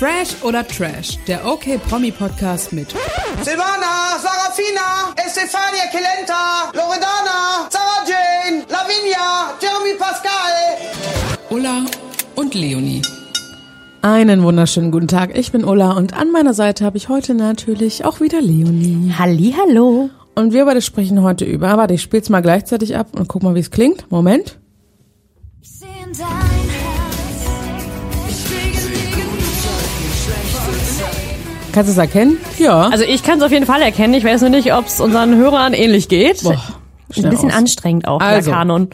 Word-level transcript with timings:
Fresh 0.00 0.42
oder 0.42 0.66
Trash, 0.66 1.18
der 1.28 1.46
OK 1.46 1.78
Promi 1.86 2.10
Podcast 2.10 2.72
mit 2.72 2.88
Silvana, 3.42 4.16
Sarafina, 4.18 5.12
Estefania 5.26 5.88
Kelenta, 5.92 6.72
Loredana, 6.72 7.68
Sarah 7.68 8.06
Jane, 8.08 8.64
Lavinia, 8.70 9.52
Jeremy 9.60 9.98
Pascal. 9.98 10.78
Ulla 11.50 11.84
und 12.34 12.54
Leonie. 12.54 13.02
Einen 14.00 14.42
wunderschönen 14.42 14.90
guten 14.90 15.06
Tag. 15.06 15.36
Ich 15.36 15.52
bin 15.52 15.66
Ulla 15.66 15.92
und 15.92 16.14
an 16.14 16.32
meiner 16.32 16.54
Seite 16.54 16.86
habe 16.86 16.96
ich 16.96 17.10
heute 17.10 17.34
natürlich 17.34 18.06
auch 18.06 18.22
wieder 18.22 18.40
Leonie. 18.40 19.12
Halli, 19.18 19.54
hallo. 19.54 20.08
Und 20.34 20.54
wir 20.54 20.64
beide 20.64 20.80
sprechen 20.80 21.22
heute 21.22 21.44
über, 21.44 21.76
warte, 21.76 21.92
ich 21.92 22.00
spiel's 22.00 22.30
mal 22.30 22.40
gleichzeitig 22.40 22.96
ab 22.96 23.08
und 23.12 23.28
guck 23.28 23.42
mal, 23.42 23.54
wie 23.54 23.60
es 23.60 23.70
klingt. 23.70 24.10
Moment. 24.10 24.59
Kannst 31.72 31.88
du 31.88 31.92
es 31.92 31.98
erkennen? 31.98 32.36
Ja. 32.58 32.88
Also 32.88 33.04
ich 33.04 33.22
kann 33.22 33.38
es 33.38 33.44
auf 33.44 33.52
jeden 33.52 33.66
Fall 33.66 33.80
erkennen. 33.82 34.14
Ich 34.14 34.24
weiß 34.24 34.40
nur 34.40 34.50
nicht, 34.50 34.72
ob 34.74 34.86
es 34.86 35.00
unseren 35.00 35.36
Hörern 35.36 35.72
ähnlich 35.72 36.08
geht. 36.08 36.42
Boah, 36.42 36.60
Ein 37.16 37.30
bisschen 37.30 37.50
aus. 37.50 37.56
anstrengend 37.56 38.08
auch, 38.08 38.20
Also. 38.20 38.50
der 38.50 38.58
Kanon. 38.58 38.88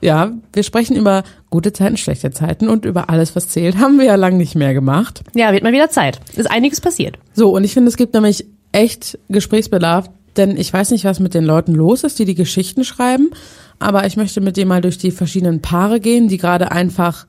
Ja, 0.00 0.32
wir 0.52 0.62
sprechen 0.62 0.96
über 0.96 1.22
gute 1.50 1.72
Zeiten, 1.72 1.96
schlechte 1.96 2.30
Zeiten 2.30 2.68
und 2.68 2.84
über 2.84 3.08
alles, 3.08 3.34
was 3.36 3.48
zählt. 3.48 3.78
Haben 3.78 3.98
wir 3.98 4.04
ja 4.06 4.16
lang 4.16 4.36
nicht 4.36 4.54
mehr 4.54 4.74
gemacht. 4.74 5.22
Ja, 5.34 5.52
wird 5.52 5.62
mal 5.62 5.72
wieder 5.72 5.88
Zeit. 5.88 6.20
Ist 6.36 6.50
einiges 6.50 6.80
passiert. 6.80 7.18
So, 7.32 7.54
und 7.54 7.64
ich 7.64 7.72
finde, 7.72 7.88
es 7.88 7.96
gibt 7.96 8.12
nämlich 8.12 8.44
echt 8.72 9.18
Gesprächsbedarf, 9.28 10.10
denn 10.36 10.56
ich 10.58 10.70
weiß 10.72 10.90
nicht, 10.90 11.04
was 11.04 11.20
mit 11.20 11.32
den 11.32 11.44
Leuten 11.44 11.72
los 11.74 12.04
ist, 12.04 12.18
die 12.18 12.24
die 12.26 12.34
Geschichten 12.34 12.84
schreiben, 12.84 13.30
aber 13.78 14.04
ich 14.06 14.16
möchte 14.16 14.40
mit 14.42 14.56
dir 14.56 14.66
mal 14.66 14.80
durch 14.82 14.98
die 14.98 15.10
verschiedenen 15.10 15.62
Paare 15.62 16.00
gehen, 16.00 16.28
die 16.28 16.36
gerade 16.38 16.70
einfach 16.72 17.26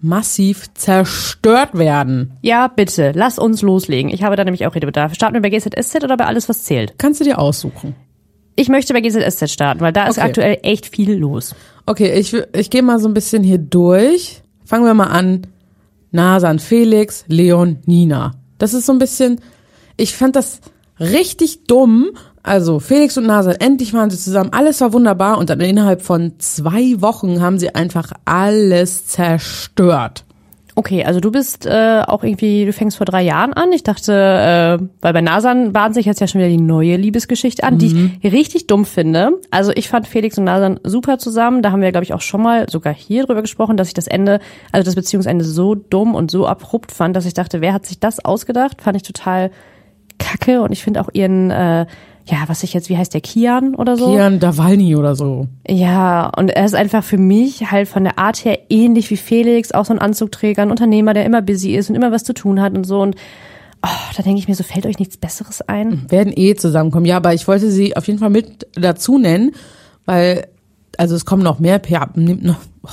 massiv 0.00 0.72
zerstört 0.74 1.76
werden. 1.76 2.32
Ja, 2.42 2.68
bitte, 2.68 3.12
lass 3.14 3.38
uns 3.38 3.62
loslegen. 3.62 4.10
Ich 4.12 4.22
habe 4.22 4.36
da 4.36 4.44
nämlich 4.44 4.66
auch 4.66 4.74
Redebedarf. 4.74 5.14
Starten 5.14 5.34
wir 5.34 5.42
bei 5.42 5.50
GZSZ 5.50 6.04
oder 6.04 6.16
bei 6.16 6.26
alles, 6.26 6.48
was 6.48 6.64
zählt? 6.64 6.94
Kannst 6.98 7.20
du 7.20 7.24
dir 7.24 7.38
aussuchen. 7.38 7.94
Ich 8.54 8.68
möchte 8.68 8.94
bei 8.94 9.00
GZSZ 9.00 9.50
starten, 9.50 9.80
weil 9.80 9.92
da 9.92 10.06
ist 10.08 10.18
Okay. 10.18 10.26
aktuell 10.26 10.58
echt 10.62 10.86
viel 10.86 11.14
los. 11.14 11.54
Okay, 11.84 12.18
ich, 12.18 12.34
ich 12.54 12.70
gehe 12.70 12.82
mal 12.82 12.98
so 12.98 13.08
ein 13.08 13.14
bisschen 13.14 13.42
hier 13.42 13.58
durch. 13.58 14.42
Fangen 14.64 14.84
wir 14.84 14.94
mal 14.94 15.04
an. 15.08 15.42
Nasan, 16.10 16.58
Felix, 16.58 17.24
Leon, 17.28 17.78
Nina. 17.84 18.34
Das 18.58 18.72
ist 18.72 18.86
so 18.86 18.92
ein 18.92 18.98
bisschen, 18.98 19.40
ich 19.96 20.14
fand 20.16 20.36
das 20.36 20.60
richtig 20.98 21.64
dumm. 21.66 22.10
Also 22.46 22.78
Felix 22.78 23.18
und 23.18 23.26
Nasan, 23.26 23.56
endlich 23.58 23.92
waren 23.92 24.08
sie 24.08 24.18
zusammen, 24.18 24.50
alles 24.52 24.80
war 24.80 24.92
wunderbar 24.92 25.38
und 25.38 25.50
dann 25.50 25.60
innerhalb 25.60 26.00
von 26.00 26.34
zwei 26.38 26.94
Wochen 27.00 27.40
haben 27.40 27.58
sie 27.58 27.74
einfach 27.74 28.12
alles 28.24 29.08
zerstört. 29.08 30.24
Okay, 30.76 31.04
also 31.04 31.18
du 31.18 31.32
bist 31.32 31.66
äh, 31.66 32.02
auch 32.06 32.22
irgendwie, 32.22 32.64
du 32.66 32.72
fängst 32.72 32.98
vor 32.98 33.06
drei 33.06 33.22
Jahren 33.22 33.52
an. 33.52 33.72
Ich 33.72 33.82
dachte, 33.82 34.12
äh, 34.12 34.86
weil 35.00 35.12
bei 35.12 35.22
Nasan 35.22 35.72
bahnt 35.72 35.94
sich 35.94 36.06
jetzt 36.06 36.20
ja 36.20 36.28
schon 36.28 36.38
wieder 36.38 36.50
die 36.50 36.58
neue 36.58 36.96
Liebesgeschichte 36.96 37.64
an, 37.64 37.78
die 37.78 38.12
ich 38.20 38.32
richtig 38.32 38.68
dumm 38.68 38.84
finde. 38.84 39.40
Also 39.50 39.72
ich 39.74 39.88
fand 39.88 40.06
Felix 40.06 40.38
und 40.38 40.44
Nasan 40.44 40.78
super 40.84 41.18
zusammen. 41.18 41.62
Da 41.62 41.72
haben 41.72 41.80
wir, 41.80 41.90
glaube 41.90 42.04
ich, 42.04 42.12
auch 42.12 42.20
schon 42.20 42.42
mal 42.42 42.68
sogar 42.68 42.94
hier 42.94 43.24
drüber 43.24 43.40
gesprochen, 43.40 43.76
dass 43.76 43.88
ich 43.88 43.94
das 43.94 44.06
Ende, 44.06 44.38
also 44.70 44.84
das 44.84 44.94
Beziehungsende 44.94 45.44
so 45.44 45.74
dumm 45.74 46.14
und 46.14 46.30
so 46.30 46.46
abrupt 46.46 46.92
fand, 46.92 47.16
dass 47.16 47.26
ich 47.26 47.34
dachte, 47.34 47.60
wer 47.60 47.72
hat 47.72 47.86
sich 47.86 47.98
das 47.98 48.24
ausgedacht? 48.24 48.82
Fand 48.82 48.96
ich 48.96 49.02
total 49.02 49.50
kacke. 50.18 50.60
Und 50.60 50.72
ich 50.72 50.84
finde 50.84 51.00
auch 51.00 51.08
ihren, 51.12 51.50
äh, 51.50 51.86
ja, 52.28 52.38
was 52.48 52.62
ich 52.64 52.74
jetzt, 52.74 52.88
wie 52.88 52.96
heißt 52.96 53.14
der, 53.14 53.20
Kian 53.20 53.74
oder 53.76 53.96
so? 53.96 54.10
Kian 54.10 54.40
Dawalny 54.40 54.96
oder 54.96 55.14
so. 55.14 55.46
Ja, 55.68 56.28
und 56.36 56.48
er 56.48 56.64
ist 56.64 56.74
einfach 56.74 57.04
für 57.04 57.18
mich 57.18 57.70
halt 57.70 57.88
von 57.88 58.02
der 58.02 58.18
Art 58.18 58.44
her 58.44 58.58
ähnlich 58.68 59.10
wie 59.10 59.16
Felix, 59.16 59.70
auch 59.70 59.84
so 59.84 59.92
ein 59.92 60.00
Anzugträger, 60.00 60.62
ein 60.62 60.70
Unternehmer, 60.70 61.14
der 61.14 61.24
immer 61.24 61.40
busy 61.40 61.76
ist 61.76 61.88
und 61.88 61.94
immer 61.94 62.10
was 62.10 62.24
zu 62.24 62.34
tun 62.34 62.60
hat 62.60 62.76
und 62.76 62.84
so. 62.84 63.00
Und 63.00 63.14
oh, 63.84 64.12
da 64.16 64.22
denke 64.24 64.40
ich 64.40 64.48
mir 64.48 64.56
so, 64.56 64.64
fällt 64.64 64.86
euch 64.86 64.98
nichts 64.98 65.16
Besseres 65.16 65.62
ein? 65.62 66.10
Werden 66.10 66.32
eh 66.34 66.56
zusammenkommen. 66.56 67.06
Ja, 67.06 67.18
aber 67.18 67.32
ich 67.32 67.46
wollte 67.46 67.70
sie 67.70 67.96
auf 67.96 68.06
jeden 68.08 68.18
Fall 68.18 68.30
mit 68.30 68.66
dazu 68.74 69.18
nennen, 69.18 69.52
weil, 70.04 70.48
also 70.98 71.14
es 71.14 71.26
kommen 71.26 71.44
noch 71.44 71.60
mehr 71.60 71.78
Paare, 71.78 72.10
nimmt 72.18 72.44
noch, 72.44 72.58
oh, 72.82 72.88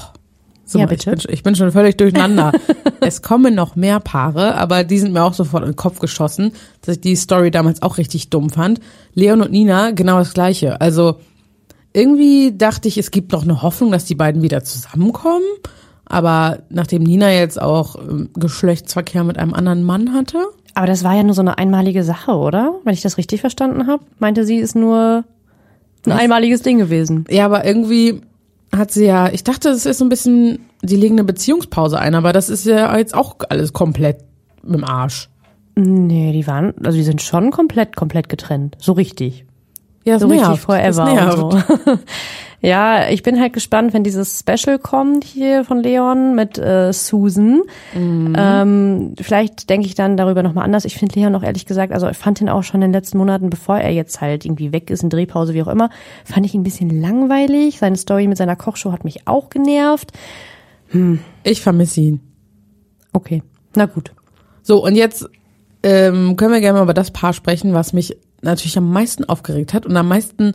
so 0.66 0.79
Ja, 0.79 0.85
bitte. 0.85 1.09
Ich 1.12 1.16
bin, 1.16 1.19
schon- 1.22 1.34
ich 1.34 1.44
bin 1.44 1.56
schon 1.56 1.72
völlig 1.72 1.97
durcheinander. 1.97 2.51
es 3.01 3.22
kommen 3.22 3.53
noch 3.56 3.75
mehr 3.75 4.00
Paare, 4.00 4.56
aber 4.56 4.84
die 4.84 4.97
sind 5.00 5.13
mir 5.13 5.24
auch 5.24 5.34
sofort 5.34 5.63
in 5.63 5.72
den 5.72 5.75
Kopf 5.75 6.00
geschossen, 6.00 6.51
dass 6.81 6.96
ich 6.96 7.01
die 7.01 7.16
Story 7.16 7.51
damals 7.51 7.81
auch 7.81 7.97
richtig 7.97 8.29
dumm 8.29 8.50
fand. 8.50 8.79
Leon 9.13 9.41
und 9.41 9.51
Nina, 9.51 9.91
genau 9.91 10.19
das 10.19 10.34
Gleiche. 10.34 10.79
Also, 10.81 11.16
irgendwie 11.94 12.53
dachte 12.57 12.88
ich, 12.88 12.97
es 12.97 13.12
gibt 13.12 13.31
noch 13.31 13.44
eine 13.44 13.62
Hoffnung, 13.62 13.91
dass 13.91 14.06
die 14.06 14.16
beiden 14.16 14.41
wieder 14.41 14.63
zusammenkommen. 14.63 15.44
Aber 16.06 16.59
nachdem 16.69 17.03
Nina 17.03 17.31
jetzt 17.31 17.62
auch 17.62 17.95
ähm, 17.95 18.30
Geschlechtsverkehr 18.34 19.24
mit 19.24 19.38
einem 19.38 19.53
anderen 19.53 19.84
Mann 19.84 20.13
hatte, 20.13 20.40
Aber 20.75 20.88
das 20.88 21.03
war 21.03 21.16
ja 21.16 21.24
nur 21.24 21.34
so 21.35 21.41
eine 21.41 21.57
einmalige 21.57 22.03
Sache, 22.03 22.31
oder? 22.34 22.75
Wenn 22.84 22.94
ich 22.94 23.01
das 23.01 23.18
richtig 23.18 23.41
verstanden 23.41 23.88
habe, 23.88 24.03
meinte 24.19 24.44
sie, 24.44 24.57
ist 24.57 24.75
nur 24.75 25.24
ein 26.06 26.12
einmaliges 26.12 26.62
Ding 26.62 26.78
gewesen. 26.80 27.25
Ja, 27.30 27.45
aber 27.45 27.63
irgendwie 27.66 28.22
hat 28.76 28.92
sie 28.92 29.06
ja, 29.06 29.30
ich 29.30 29.44
dachte, 29.44 29.70
es 29.70 29.86
ist 29.86 29.98
so 29.98 30.06
ein 30.06 30.10
bisschen, 30.10 30.66
die 30.82 30.96
legen 30.96 31.16
eine 31.16 31.24
Beziehungspause 31.24 32.00
ein, 32.00 32.16
aber 32.16 32.34
das 32.34 32.50
ist 32.50 32.66
ja 32.66 32.96
jetzt 32.98 33.16
auch 33.16 33.38
alles 33.50 33.74
komplett 33.74 34.24
im 34.68 34.84
Arsch. 34.84 35.30
Nee, 35.76 36.32
die 36.34 36.46
waren, 36.46 36.74
also 36.84 36.98
die 36.98 37.04
sind 37.04 37.22
schon 37.22 37.52
komplett, 37.52 37.96
komplett 37.96 38.30
getrennt. 38.30 38.78
So 38.80 38.92
richtig. 38.94 39.46
Ja, 40.03 40.19
So 40.19 40.28
richtig 40.28 40.59
forever 40.59 41.06
nervt. 41.14 41.38
so. 41.38 42.00
ja, 42.62 43.09
ich 43.09 43.24
bin 43.24 43.40
halt 43.40 43.53
gespannt, 43.53 43.94
wenn 43.94 44.03
dieses 44.03 44.40
Special 44.40 44.78
kommt 44.80 45.24
hier 45.24 45.64
von 45.64 45.81
Leon 45.81 46.36
mit 46.36 46.58
äh, 46.58 46.91
Susan. 46.91 47.62
Mhm. 47.94 48.36
Ähm, 48.38 49.13
vielleicht 49.22 49.69
denke 49.69 49.88
ich 49.88 49.96
dann 49.96 50.18
darüber 50.18 50.44
nochmal 50.44 50.66
anders. 50.66 50.84
Ich 50.86 50.96
finde 50.97 51.19
Leon 51.19 51.36
auch 51.36 51.44
ehrlich 51.44 51.66
gesagt, 51.66 51.94
also 51.94 52.09
ich 52.09 52.18
fand 52.18 52.42
ihn 52.42 52.50
auch 52.50 52.63
schon 52.63 52.81
in 52.81 52.90
den 52.90 52.94
letzten 52.94 53.18
Monaten, 53.18 53.50
bevor 53.50 53.78
er 53.78 53.92
jetzt 53.92 54.19
halt 54.19 54.46
irgendwie 54.46 54.74
weg 54.74 54.90
ist, 54.90 55.03
in 55.03 55.09
Drehpause, 55.09 55.53
wie 55.53 55.63
auch 55.63 55.68
immer, 55.68 55.90
fand 56.25 56.46
ich 56.46 56.53
ihn 56.53 56.62
ein 56.62 56.66
bisschen 56.66 56.90
langweilig. 57.02 57.80
Seine 57.80 57.96
Story 57.97 58.28
mit 58.28 58.38
seiner 58.38 58.56
Kochshow 58.56 58.92
hat 58.92 59.06
mich 59.06 59.28
auch 59.28 59.50
genervt. 59.50 60.12
Ich 61.44 61.62
vermisse 61.62 62.02
ihn. 62.02 62.19
Okay, 63.13 63.42
na 63.75 63.86
gut. 63.86 64.12
So, 64.62 64.84
und 64.84 64.96
jetzt 64.96 65.28
ähm, 65.81 66.36
können 66.36 66.53
wir 66.53 66.62
gerne 66.62 66.78
mal 66.80 66.84
über 66.84 66.94
das 66.94 67.12
Paar 67.12 67.34
sprechen, 67.34 67.74
was 67.74 67.94
mich 67.94 68.16
natürlich 68.44 68.78
am 68.78 68.92
meisten 68.92 69.24
aufgeregt 69.26 69.74
hat 69.74 69.86
und 69.86 69.96
am 69.96 70.08
meisten. 70.08 70.54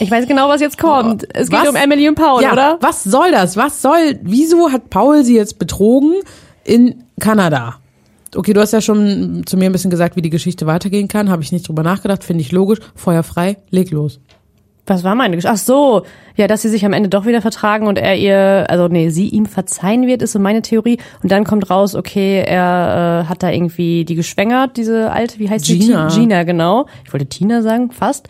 Ich 0.00 0.10
weiß 0.10 0.26
genau, 0.26 0.48
was 0.48 0.60
jetzt 0.60 0.78
kommt. 0.78 1.26
Es 1.34 1.48
geht 1.48 1.60
Was? 1.60 1.68
um 1.68 1.76
Emily 1.76 2.08
und 2.08 2.14
Paul, 2.14 2.42
ja, 2.42 2.52
oder? 2.52 2.78
was 2.80 3.04
soll 3.04 3.30
das? 3.30 3.56
Was 3.56 3.82
soll, 3.82 4.18
wieso 4.22 4.70
hat 4.70 4.90
Paul 4.90 5.24
sie 5.24 5.36
jetzt 5.36 5.58
betrogen 5.58 6.14
in 6.64 7.04
Kanada? 7.20 7.76
Okay, 8.34 8.54
du 8.54 8.60
hast 8.60 8.72
ja 8.72 8.80
schon 8.80 9.42
zu 9.44 9.56
mir 9.56 9.66
ein 9.66 9.72
bisschen 9.72 9.90
gesagt, 9.90 10.16
wie 10.16 10.22
die 10.22 10.30
Geschichte 10.30 10.66
weitergehen 10.66 11.08
kann. 11.08 11.30
Habe 11.30 11.42
ich 11.42 11.52
nicht 11.52 11.68
drüber 11.68 11.82
nachgedacht, 11.82 12.24
finde 12.24 12.42
ich 12.42 12.52
logisch. 12.52 12.78
Feuer 12.94 13.22
frei, 13.22 13.58
leg 13.70 13.90
los. 13.90 14.20
Was 14.86 15.04
war 15.04 15.14
meine 15.14 15.36
Geschichte? 15.36 15.54
Ach 15.54 15.58
so, 15.58 16.02
ja, 16.34 16.48
dass 16.48 16.62
sie 16.62 16.68
sich 16.68 16.84
am 16.84 16.92
Ende 16.92 17.08
doch 17.08 17.24
wieder 17.24 17.40
vertragen 17.40 17.86
und 17.86 17.98
er 17.98 18.16
ihr, 18.16 18.66
also 18.68 18.88
nee, 18.88 19.10
sie 19.10 19.28
ihm 19.28 19.46
verzeihen 19.46 20.08
wird, 20.08 20.22
ist 20.22 20.32
so 20.32 20.40
meine 20.40 20.62
Theorie. 20.62 20.98
Und 21.22 21.30
dann 21.30 21.44
kommt 21.44 21.70
raus, 21.70 21.94
okay, 21.94 22.42
er 22.44 23.22
äh, 23.24 23.28
hat 23.28 23.44
da 23.44 23.50
irgendwie 23.50 24.04
die 24.04 24.16
geschwängert, 24.16 24.76
diese 24.76 25.12
alte, 25.12 25.38
wie 25.38 25.48
heißt 25.48 25.66
Gina. 25.66 26.10
sie? 26.10 26.20
Gina, 26.20 26.42
genau. 26.42 26.86
Ich 27.04 27.12
wollte 27.12 27.26
Tina 27.26 27.62
sagen, 27.62 27.92
fast. 27.92 28.28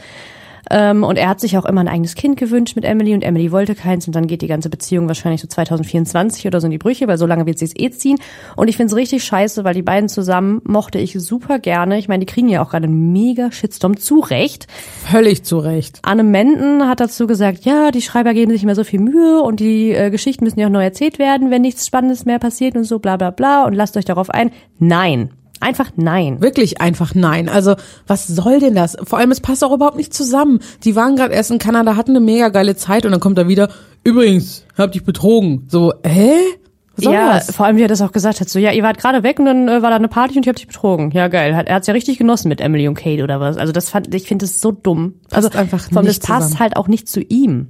Ähm, 0.72 1.04
und 1.04 1.18
er 1.18 1.28
hat 1.28 1.38
sich 1.38 1.58
auch 1.58 1.66
immer 1.66 1.82
ein 1.82 1.88
eigenes 1.88 2.14
Kind 2.14 2.38
gewünscht 2.38 2.76
mit 2.76 2.86
Emily 2.86 3.12
und 3.12 3.22
Emily 3.22 3.52
wollte 3.52 3.74
keins 3.74 4.06
und 4.06 4.16
dann 4.16 4.26
geht 4.26 4.40
die 4.40 4.46
ganze 4.46 4.70
Beziehung 4.70 5.06
wahrscheinlich 5.06 5.42
so 5.42 5.46
2024 5.46 6.46
oder 6.46 6.60
so 6.60 6.66
in 6.66 6.70
die 6.70 6.78
Brüche, 6.78 7.06
weil 7.06 7.18
so 7.18 7.26
lange 7.26 7.44
wird 7.44 7.58
sie 7.58 7.66
es 7.66 7.76
eh 7.76 7.90
ziehen. 7.90 8.18
Und 8.56 8.68
ich 8.68 8.78
finde 8.78 8.90
es 8.90 8.96
richtig 8.96 9.22
scheiße, 9.22 9.64
weil 9.64 9.74
die 9.74 9.82
beiden 9.82 10.08
zusammen 10.08 10.62
mochte 10.64 10.98
ich 10.98 11.12
super 11.20 11.58
gerne. 11.58 11.98
Ich 11.98 12.08
meine, 12.08 12.24
die 12.24 12.32
kriegen 12.32 12.48
ja 12.48 12.62
auch 12.62 12.70
gerade 12.70 12.86
einen 12.86 13.12
mega 13.12 13.52
Shitstorm 13.52 13.98
zurecht. 13.98 14.66
Völlig 15.10 15.44
zu 15.44 15.58
Recht. 15.58 15.98
Anne 16.02 16.22
Menden 16.22 16.88
hat 16.88 17.00
dazu 17.00 17.26
gesagt, 17.26 17.66
ja, 17.66 17.90
die 17.90 18.00
Schreiber 18.00 18.32
geben 18.32 18.50
sich 18.50 18.62
immer 18.62 18.74
so 18.74 18.84
viel 18.84 19.00
Mühe 19.00 19.42
und 19.42 19.60
die 19.60 19.92
äh, 19.92 20.10
Geschichten 20.10 20.44
müssen 20.44 20.58
ja 20.58 20.68
auch 20.68 20.72
neu 20.72 20.84
erzählt 20.84 21.18
werden, 21.18 21.50
wenn 21.50 21.60
nichts 21.60 21.86
Spannendes 21.86 22.24
mehr 22.24 22.38
passiert 22.38 22.76
und 22.76 22.84
so 22.84 22.98
bla 22.98 23.18
bla 23.18 23.30
bla 23.30 23.66
und 23.66 23.74
lasst 23.74 23.96
euch 23.98 24.06
darauf 24.06 24.30
ein. 24.30 24.50
Nein. 24.78 25.30
Einfach 25.62 25.90
nein. 25.96 26.42
Wirklich 26.42 26.80
einfach 26.80 27.14
nein. 27.14 27.48
Also, 27.48 27.76
was 28.06 28.26
soll 28.26 28.58
denn 28.58 28.74
das? 28.74 28.96
Vor 29.04 29.18
allem, 29.18 29.30
es 29.30 29.40
passt 29.40 29.62
auch 29.62 29.72
überhaupt 29.72 29.96
nicht 29.96 30.12
zusammen. 30.12 30.58
Die 30.82 30.96
waren 30.96 31.14
gerade 31.14 31.32
erst 31.32 31.52
in 31.52 31.58
Kanada, 31.58 31.96
hatten 31.96 32.10
eine 32.10 32.20
mega 32.20 32.48
geile 32.48 32.74
Zeit 32.74 33.06
und 33.06 33.12
dann 33.12 33.20
kommt 33.20 33.38
er 33.38 33.46
wieder, 33.46 33.68
übrigens, 34.02 34.64
hab 34.76 34.90
dich 34.90 35.04
betrogen. 35.04 35.66
So, 35.68 35.92
hä? 36.04 36.34
Was 36.96 37.04
ja, 37.04 37.34
das? 37.34 37.54
vor 37.54 37.64
allem 37.64 37.76
wie 37.76 37.82
er 37.82 37.88
das 37.88 38.02
auch 38.02 38.12
gesagt 38.12 38.40
hat, 38.40 38.48
so 38.48 38.58
ja, 38.58 38.70
ihr 38.72 38.82
wart 38.82 38.98
gerade 38.98 39.22
weg 39.22 39.38
und 39.38 39.46
dann 39.46 39.68
äh, 39.68 39.82
war 39.82 39.90
da 39.90 39.96
eine 39.96 40.08
Party 40.08 40.36
und 40.36 40.44
ich 40.44 40.48
hab 40.48 40.56
dich 40.56 40.66
betrogen. 40.66 41.10
Ja, 41.12 41.28
geil. 41.28 41.56
Hat, 41.56 41.66
er 41.68 41.76
hat's 41.76 41.86
ja 41.86 41.94
richtig 41.94 42.18
genossen 42.18 42.48
mit 42.48 42.60
Emily 42.60 42.86
und 42.88 42.94
Kate 42.96 43.22
oder 43.22 43.40
was. 43.40 43.56
Also 43.56 43.72
das 43.72 43.88
fand 43.88 44.12
ich 44.14 44.26
finde 44.26 44.44
es 44.44 44.60
so 44.60 44.72
dumm. 44.72 45.14
Also 45.30 45.48
Passt 45.48 45.58
einfach 45.58 45.80
vor 45.88 45.98
allem, 45.98 46.06
das 46.06 46.18
passt 46.18 46.48
zusammen. 46.48 46.60
halt 46.60 46.76
auch 46.76 46.88
nicht 46.88 47.08
zu 47.08 47.20
ihm. 47.20 47.68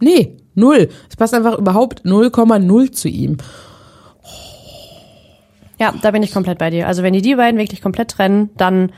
Nee, 0.00 0.36
null. 0.54 0.90
Es 1.08 1.16
passt 1.16 1.34
einfach 1.34 1.58
überhaupt 1.58 2.04
0,0 2.04 2.92
zu 2.92 3.08
ihm. 3.08 3.38
Ja, 5.82 5.92
da 6.00 6.12
bin 6.12 6.22
ich 6.22 6.32
komplett 6.32 6.58
bei 6.58 6.70
dir. 6.70 6.86
Also 6.86 7.02
wenn 7.02 7.12
die 7.12 7.22
die 7.22 7.34
beiden 7.34 7.58
wirklich 7.58 7.82
komplett 7.82 8.12
trennen, 8.12 8.50
dann 8.56 8.92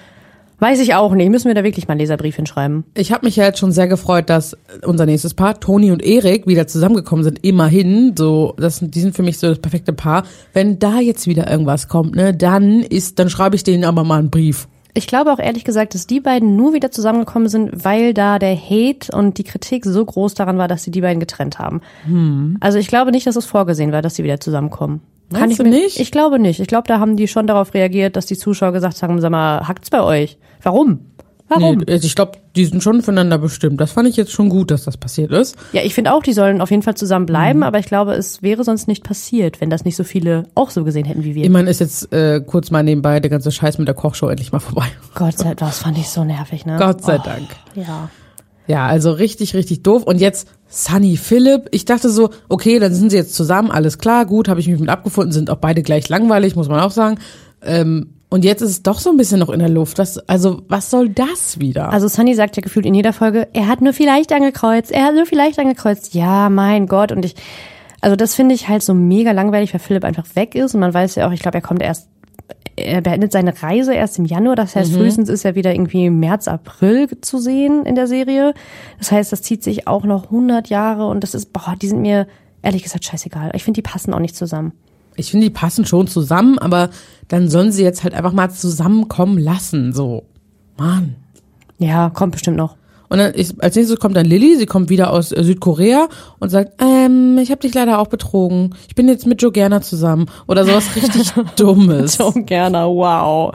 Weiß 0.61 0.79
ich 0.81 0.95
auch 0.95 1.13
nicht. 1.15 1.31
Müssen 1.31 1.49
wir 1.49 1.55
da 1.55 1.65
wirklich 1.65 1.89
mal 1.89 1.93
einen 1.93 2.01
Leserbrief 2.01 2.37
hinschreiben? 2.37 2.85
Ich 2.95 3.11
habe 3.11 3.27
mich 3.27 3.35
ja 3.35 3.45
jetzt 3.45 3.59
schon 3.59 3.73
sehr 3.73 3.89
gefreut, 3.89 4.31
dass 4.31 4.57
unser 4.87 5.05
nächstes 5.05 5.35
Paar, 5.35 5.59
Toni 5.59 5.91
und 5.91 6.01
Erik, 6.01 6.47
wieder 6.47 6.69
zusammengekommen 6.69 7.25
sind. 7.25 7.45
Immerhin, 7.45 8.15
so, 8.17 8.55
das, 8.57 8.79
die 8.81 9.01
sind 9.01 9.17
für 9.17 9.25
mich 9.25 9.39
so 9.39 9.49
das 9.49 9.59
perfekte 9.59 9.93
Paar. 9.93 10.23
Wenn 10.53 10.79
da 10.79 11.01
jetzt 11.01 11.27
wieder 11.27 11.51
irgendwas 11.51 11.89
kommt, 11.89 12.15
ne, 12.15 12.33
dann 12.33 12.83
ist, 12.83 13.19
dann 13.19 13.31
schreibe 13.31 13.57
ich 13.57 13.65
denen 13.65 13.85
aber 13.85 14.05
mal 14.05 14.21
einen 14.21 14.31
Brief. 14.31 14.69
Ich 14.95 15.09
glaube 15.09 15.33
auch 15.33 15.41
ehrlich 15.41 15.65
gesagt, 15.65 15.95
dass 15.95 16.07
die 16.07 16.21
beiden 16.21 16.55
nur 16.55 16.73
wieder 16.73 16.93
zusammengekommen 16.93 17.49
sind, 17.49 17.85
weil 17.85 18.15
da 18.15 18.39
der 18.39 18.57
Hate 18.57 19.11
und 19.13 19.39
die 19.39 19.45
Kritik 19.45 19.85
so 19.85 20.05
groß 20.05 20.35
daran 20.35 20.57
war, 20.57 20.69
dass 20.69 20.85
sie 20.85 20.93
die 20.93 21.01
beiden 21.01 21.19
getrennt 21.19 21.59
haben. 21.59 21.81
Hm. 22.07 22.59
Also 22.61 22.79
ich 22.79 22.87
glaube 22.87 23.11
nicht, 23.11 23.27
dass 23.27 23.35
es 23.35 23.45
vorgesehen 23.45 23.91
war, 23.91 24.03
dass 24.03 24.15
sie 24.15 24.23
wieder 24.23 24.39
zusammenkommen. 24.39 25.01
Kann 25.35 25.43
Meinst 25.49 25.61
ich 25.61 25.65
du 25.65 25.71
mir, 25.71 25.71
nicht? 25.83 26.01
Ich 26.01 26.11
glaube 26.11 26.39
nicht. 26.39 26.61
Ich 26.61 26.69
glaube, 26.69 26.89
da 26.89 26.99
haben 27.01 27.17
die 27.17 27.29
schon 27.29 27.47
darauf 27.47 27.75
reagiert, 27.75 28.17
dass 28.17 28.27
die 28.27 28.37
Zuschauer 28.37 28.73
gesagt 28.73 29.03
haben, 29.03 29.21
sag 29.21 29.31
mal, 29.31 29.67
hackt's 29.69 29.91
bei 29.91 30.03
euch? 30.03 30.39
Warum? 30.63 31.01
Warum? 31.47 31.79
Nee, 31.87 31.93
also 31.93 32.07
ich 32.07 32.15
glaube, 32.15 32.39
die 32.57 32.65
sind 32.65 32.83
schon 32.83 33.03
füreinander 33.03 33.37
bestimmt. 33.37 33.79
Das 33.79 33.93
fand 33.93 34.09
ich 34.09 34.17
jetzt 34.17 34.33
schon 34.33 34.49
gut, 34.49 34.71
dass 34.71 34.85
das 34.85 34.97
passiert 34.97 35.31
ist. 35.31 35.57
Ja, 35.73 35.83
ich 35.83 35.93
finde 35.95 36.15
auch, 36.15 36.23
die 36.23 36.33
sollen 36.33 36.63
auf 36.63 36.71
jeden 36.71 36.83
Fall 36.83 36.95
zusammen 36.97 37.27
bleiben, 37.27 37.63
aber 37.63 37.79
ich 37.79 37.85
glaube, 37.87 38.15
es 38.15 38.43
wäre 38.43 38.65
sonst 38.65 38.89
nicht 38.89 39.05
passiert, 39.05 39.61
wenn 39.61 39.69
das 39.69 39.85
nicht 39.85 39.95
so 39.95 40.05
viele 40.05 40.45
auch 40.55 40.71
so 40.71 40.85
gesehen 40.85 41.05
hätten 41.05 41.23
wie 41.23 41.35
wir. 41.35 41.45
Ich 41.45 41.51
meine, 41.51 41.69
ist 41.69 41.81
jetzt 41.81 42.11
äh, 42.15 42.41
kurz 42.41 42.71
mal 42.71 42.83
nebenbei 42.83 43.21
der 43.21 43.31
ganze 43.31 43.53
Scheiß 43.53 43.77
mit 43.77 43.87
der 43.89 43.95
Kochshow 43.95 44.29
endlich 44.29 44.53
mal 44.53 44.59
vorbei. 44.61 44.87
Gott 45.15 45.37
sei 45.37 45.45
Dank, 45.45 45.59
das 45.59 45.81
fand 45.81 45.99
ich 45.99 46.09
so 46.09 46.25
nervig, 46.25 46.65
ne? 46.65 46.77
Gott 46.79 47.05
sei 47.05 47.19
Oh, 47.19 47.23
Dank. 47.23 47.49
Ja. 47.75 48.09
Ja, 48.67 48.87
also 48.87 49.13
richtig, 49.13 49.55
richtig 49.55 49.83
doof. 49.83 50.03
Und 50.05 50.23
jetzt 50.23 50.49
Sunny 50.75 51.17
Philipp. 51.17 51.69
Ich 51.71 51.85
dachte 51.85 52.11
so, 52.11 52.31
okay, 52.49 52.79
dann 52.79 52.95
sind 52.95 53.11
sie 53.11 53.17
jetzt 53.17 53.35
zusammen, 53.35 53.71
alles 53.71 53.99
klar, 53.99 54.27
gut, 54.27 54.49
habe 54.49 54.61
ich 54.61 54.69
mich 54.69 54.81
mit 54.81 54.89
abgefunden, 54.89 55.33
sind 55.33 55.51
auch 55.51 55.57
beide 55.57 55.83
gleich 55.83 56.09
langweilig, 56.09 56.57
muss 56.57 56.69
man 56.69 56.81
auch 56.81 56.91
sagen. 56.91 57.19
Ähm, 57.63 58.11
und 58.29 58.45
jetzt 58.45 58.63
ist 58.63 58.71
es 58.71 58.83
doch 58.83 58.99
so 58.99 59.11
ein 59.11 59.17
bisschen 59.17 59.39
noch 59.39 59.49
in 59.49 59.61
der 59.61 59.69
Luft. 59.69 59.99
Was, 59.99 60.19
also, 60.29 60.63
was 60.69 60.91
soll 60.91 61.09
das 61.09 61.61
wieder? 61.61 61.93
Also 61.93 62.09
Sunny 62.09 62.35
sagt 62.35 62.57
ja 62.57 62.63
gefühlt 62.63 62.85
in 62.85 62.95
jeder 62.95 63.13
Folge, 63.13 63.47
er 63.53 63.69
hat 63.69 63.81
nur 63.81 63.93
vielleicht 63.93 64.33
angekreuzt, 64.33 64.91
er 64.91 65.05
hat 65.05 65.15
nur 65.15 65.25
vielleicht 65.25 65.59
angekreuzt. 65.61 66.15
Ja, 66.15 66.51
mein 66.51 66.89
Gott. 66.89 67.13
Und 67.13 67.25
ich, 67.25 67.37
also 68.01 68.17
das 68.17 68.35
finde 68.35 68.57
ich 68.57 68.69
halt 68.69 68.83
so 68.83 68.93
mega 68.93 69.31
langweilig, 69.31 69.73
weil 69.73 69.79
Philipp 69.79 70.05
einfach 70.05 70.27
weg 70.35 70.57
ist. 70.57 70.75
Und 70.75 70.81
man 70.81 70.93
weiß 70.93 71.15
ja 71.15 71.29
auch, 71.29 71.33
ich 71.33 71.41
glaube, 71.41 71.59
er 71.59 71.63
kommt 71.63 71.81
erst, 71.81 72.09
er 72.77 73.01
beendet 73.01 73.33
seine 73.33 73.63
Reise 73.63 73.95
erst 73.95 74.19
im 74.19 74.25
Januar. 74.25 74.57
Das 74.57 74.75
heißt, 74.75 74.93
frühestens 74.93 75.29
ist 75.29 75.45
er 75.45 75.55
wieder 75.55 75.73
irgendwie 75.73 76.07
im 76.07 76.19
März, 76.19 76.49
April 76.49 77.09
zu 77.21 77.39
sehen 77.39 77.87
in 77.87 77.95
der 77.95 78.07
Serie. 78.07 78.55
Das 78.99 79.13
heißt, 79.13 79.33
das 79.33 79.43
zieht 79.43 79.63
sich 79.63 79.87
auch 79.87 80.05
noch 80.05 80.25
100 80.25 80.69
Jahre 80.69 81.07
und 81.07 81.23
das 81.23 81.35
ist, 81.35 81.53
boah, 81.53 81.75
die 81.81 81.89
sind 81.89 82.03
mir 82.03 82.27
ehrlich 82.63 82.83
gesagt 82.83 83.05
scheißegal. 83.05 83.53
Ich 83.55 83.63
finde, 83.65 83.79
die 83.79 83.83
passen 83.83 84.13
auch 84.13 84.19
nicht 84.19 84.37
zusammen. 84.37 84.73
ich 85.17 85.31
finde, 85.31 85.47
die 85.47 85.53
passen 85.53 85.85
schon 85.87 86.09
zusammen, 86.09 86.59
aber 86.59 86.91
dann 87.29 87.49
sollen 87.49 87.71
sie 87.71 87.85
jetzt 87.85 88.03
halt 88.03 88.15
einfach 88.15 88.33
mal 88.33 88.51
zusammenkommen 88.51 89.39
lassen, 89.39 89.93
so. 89.93 90.25
Mann. 90.77 91.15
Ja, 91.79 92.11
kommt 92.11 92.33
bestimmt 92.33 92.57
noch. 92.57 92.77
Und 93.15 93.21
dann 93.21 93.33
ist, 93.33 93.63
als 93.63 93.77
nächstes 93.77 94.01
kommt 94.01 94.17
dann 94.17 94.27
Lilly, 94.27 94.57
sie 94.57 94.67
kommt 94.67 94.91
wieder 94.91 95.13
aus 95.13 95.31
äh, 95.31 95.45
Südkorea 95.45 96.09
und 96.41 96.49
sagt, 96.49 96.83
ähm, 96.83 97.39
ich 97.39 97.53
habe 97.53 97.61
dich 97.61 97.73
leider 97.73 98.01
auch 98.01 98.09
betrogen. 98.09 98.75
Ich 98.89 98.97
bin 98.97 99.07
jetzt 99.07 99.25
mit 99.25 99.41
Joe 99.41 99.53
Gerner 99.53 99.83
zusammen. 99.83 100.27
Oder 100.49 100.65
sowas 100.65 100.97
richtig 100.97 101.31
Dummes. 101.57 102.15
So 102.15 102.33
gerne, 102.33 102.79
wow. 102.89 103.55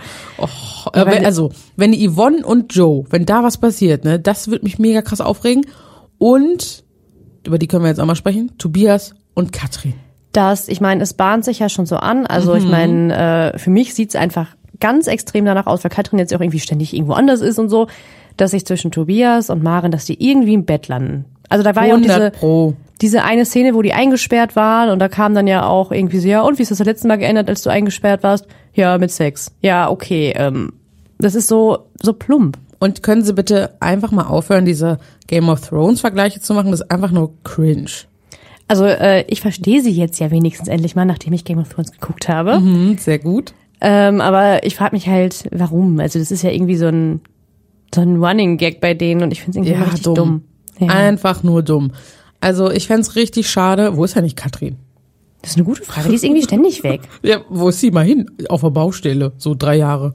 Äh, 0.93 1.05
wenn, 1.05 1.25
also, 1.25 1.51
wenn 1.75 1.91
die 1.91 2.07
Yvonne 2.07 2.45
und 2.45 2.73
Joe, 2.73 3.03
wenn 3.09 3.25
da 3.25 3.43
was 3.43 3.57
passiert, 3.57 4.05
ne, 4.05 4.17
das 4.17 4.49
wird 4.49 4.63
mich 4.63 4.79
mega 4.79 5.01
krass 5.01 5.19
aufregen. 5.19 5.65
Und, 6.19 6.85
über 7.45 7.57
die 7.57 7.67
können 7.67 7.83
wir 7.83 7.89
jetzt 7.89 7.99
auch 7.99 8.05
mal 8.05 8.15
sprechen, 8.15 8.57
Tobias 8.59 9.13
und 9.33 9.51
Katrin. 9.51 9.93
das, 10.31 10.69
ich 10.69 10.79
meine, 10.79 11.03
es 11.03 11.15
bahnt 11.15 11.43
sich 11.43 11.59
ja 11.59 11.67
schon 11.67 11.85
so 11.85 11.97
an. 11.97 12.25
Also 12.25 12.55
ich 12.55 12.63
meine, 12.63 13.51
äh, 13.53 13.59
für 13.59 13.71
mich 13.71 13.93
sieht's 13.93 14.15
einfach 14.15 14.55
ganz 14.79 15.07
extrem 15.07 15.43
danach 15.43 15.67
aus, 15.67 15.83
weil 15.83 15.91
Katrin 15.91 16.17
jetzt 16.17 16.33
auch 16.33 16.39
irgendwie 16.39 16.61
ständig 16.61 16.93
irgendwo 16.93 17.11
anders 17.11 17.41
ist 17.41 17.59
und 17.59 17.67
so, 17.67 17.87
dass 18.41 18.51
sich 18.51 18.65
zwischen 18.65 18.91
Tobias 18.91 19.49
und 19.49 19.63
Maren, 19.63 19.91
dass 19.91 20.05
die 20.05 20.23
irgendwie 20.23 20.53
im 20.53 20.65
Bett 20.65 20.87
landen. 20.87 21.25
Also 21.49 21.63
da 21.63 21.75
war 21.75 21.85
ja 21.85 21.93
auch 21.93 21.97
100 21.97 22.17
diese, 22.17 22.31
pro. 22.31 22.73
diese 23.01 23.23
eine 23.23 23.45
Szene, 23.45 23.73
wo 23.73 23.81
die 23.81 23.93
eingesperrt 23.93 24.55
waren 24.55 24.89
und 24.89 24.99
da 24.99 25.07
kam 25.09 25.33
dann 25.33 25.47
ja 25.47 25.65
auch 25.65 25.91
irgendwie 25.91 26.19
so, 26.19 26.27
ja, 26.27 26.41
und 26.41 26.59
wie 26.59 26.63
ist 26.63 26.71
das 26.71 26.77
das 26.77 26.87
letzte 26.87 27.07
Mal 27.07 27.17
geändert, 27.17 27.49
als 27.49 27.63
du 27.63 27.69
eingesperrt 27.69 28.23
warst? 28.23 28.47
Ja, 28.73 28.97
mit 28.97 29.11
Sex. 29.11 29.51
Ja, 29.61 29.89
okay, 29.89 30.33
ähm, 30.35 30.73
das 31.17 31.35
ist 31.35 31.47
so, 31.47 31.87
so 32.01 32.13
plump. 32.13 32.57
Und 32.79 33.03
können 33.03 33.23
Sie 33.23 33.33
bitte 33.33 33.75
einfach 33.81 34.11
mal 34.11 34.23
aufhören, 34.23 34.65
diese 34.65 34.99
Game 35.27 35.49
of 35.49 35.67
Thrones 35.67 35.99
Vergleiche 35.99 36.39
zu 36.39 36.53
machen? 36.53 36.71
Das 36.71 36.79
ist 36.81 36.91
einfach 36.91 37.11
nur 37.11 37.33
cringe. 37.43 37.89
Also 38.69 38.85
äh, 38.85 39.25
ich 39.27 39.41
verstehe 39.41 39.81
sie 39.81 39.91
jetzt 39.91 40.19
ja 40.19 40.31
wenigstens 40.31 40.69
endlich 40.69 40.95
mal, 40.95 41.03
nachdem 41.03 41.33
ich 41.33 41.43
Game 41.43 41.59
of 41.59 41.69
Thrones 41.69 41.91
geguckt 41.91 42.29
habe. 42.29 42.55
Hm, 42.55 42.97
sehr 42.97 43.19
gut. 43.19 43.53
Ähm, 43.81 44.21
aber 44.21 44.65
ich 44.65 44.75
frage 44.75 44.95
mich 44.95 45.07
halt, 45.07 45.49
warum? 45.51 45.99
Also 45.99 46.19
das 46.19 46.31
ist 46.31 46.43
ja 46.43 46.51
irgendwie 46.51 46.75
so 46.75 46.87
ein 46.87 47.21
so 47.93 48.01
ein 48.01 48.23
Running 48.23 48.57
Gag 48.57 48.81
bei 48.81 48.93
denen 48.93 49.23
und 49.23 49.31
ich 49.31 49.41
finde 49.41 49.59
es 49.59 49.65
irgendwie 49.67 49.79
Ja, 49.81 49.85
richtig 49.87 50.03
dumm. 50.03 50.15
dumm. 50.15 50.43
Ja. 50.79 50.87
Einfach 50.93 51.43
nur 51.43 51.63
dumm. 51.63 51.91
Also 52.41 52.71
ich 52.71 52.87
fänd's 52.87 53.15
richtig 53.15 53.49
schade. 53.49 53.97
Wo 53.97 54.03
ist 54.05 54.15
ja 54.15 54.21
nicht 54.21 54.37
Katrin? 54.37 54.77
Das 55.41 55.51
ist 55.51 55.57
eine 55.57 55.65
gute 55.65 55.83
Frage. 55.83 56.09
Die 56.09 56.15
ist 56.15 56.23
irgendwie 56.23 56.43
ständig 56.43 56.83
weg. 56.83 57.01
Ja, 57.23 57.41
wo 57.49 57.69
ist 57.69 57.79
sie 57.79 57.91
mal 57.91 58.05
hin? 58.05 58.29
Auf 58.49 58.61
der 58.61 58.69
Baustelle, 58.69 59.33
so 59.37 59.55
drei 59.57 59.75
Jahre. 59.77 60.13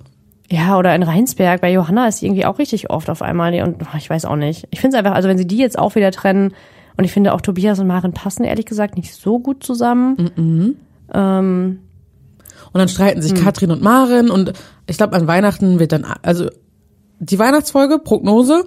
Ja, 0.50 0.78
oder 0.78 0.94
in 0.94 1.02
Rheinsberg. 1.02 1.60
Bei 1.60 1.72
Johanna 1.72 2.06
ist 2.08 2.18
sie 2.18 2.26
irgendwie 2.26 2.44
auch 2.44 2.58
richtig 2.58 2.90
oft 2.90 3.08
auf 3.10 3.22
einmal. 3.22 3.54
Und 3.62 3.76
ach, 3.86 3.96
ich 3.96 4.08
weiß 4.08 4.24
auch 4.26 4.36
nicht. 4.36 4.66
Ich 4.70 4.80
finde 4.80 4.96
es 4.96 4.98
einfach, 4.98 5.14
also 5.16 5.28
wenn 5.28 5.38
sie 5.38 5.46
die 5.46 5.56
jetzt 5.56 5.78
auch 5.78 5.94
wieder 5.94 6.10
trennen, 6.12 6.52
und 6.96 7.04
ich 7.04 7.12
finde 7.12 7.32
auch 7.34 7.40
Tobias 7.40 7.78
und 7.80 7.86
Maren 7.88 8.12
passen 8.12 8.44
ehrlich 8.44 8.66
gesagt 8.66 8.96
nicht 8.96 9.12
so 9.14 9.38
gut 9.40 9.64
zusammen. 9.64 10.76
Ähm, 11.12 11.78
Und 12.72 12.78
dann 12.78 12.88
streiten 12.88 13.20
sich 13.20 13.34
Katrin 13.34 13.70
und 13.70 13.82
Maren 13.82 14.30
und 14.30 14.52
ich 14.86 14.96
glaube 14.96 15.14
an 15.16 15.26
Weihnachten 15.26 15.78
wird 15.80 15.92
dann, 15.92 16.04
also 16.22 16.48
die 17.18 17.38
Weihnachtsfolge, 17.38 17.98
Prognose, 17.98 18.66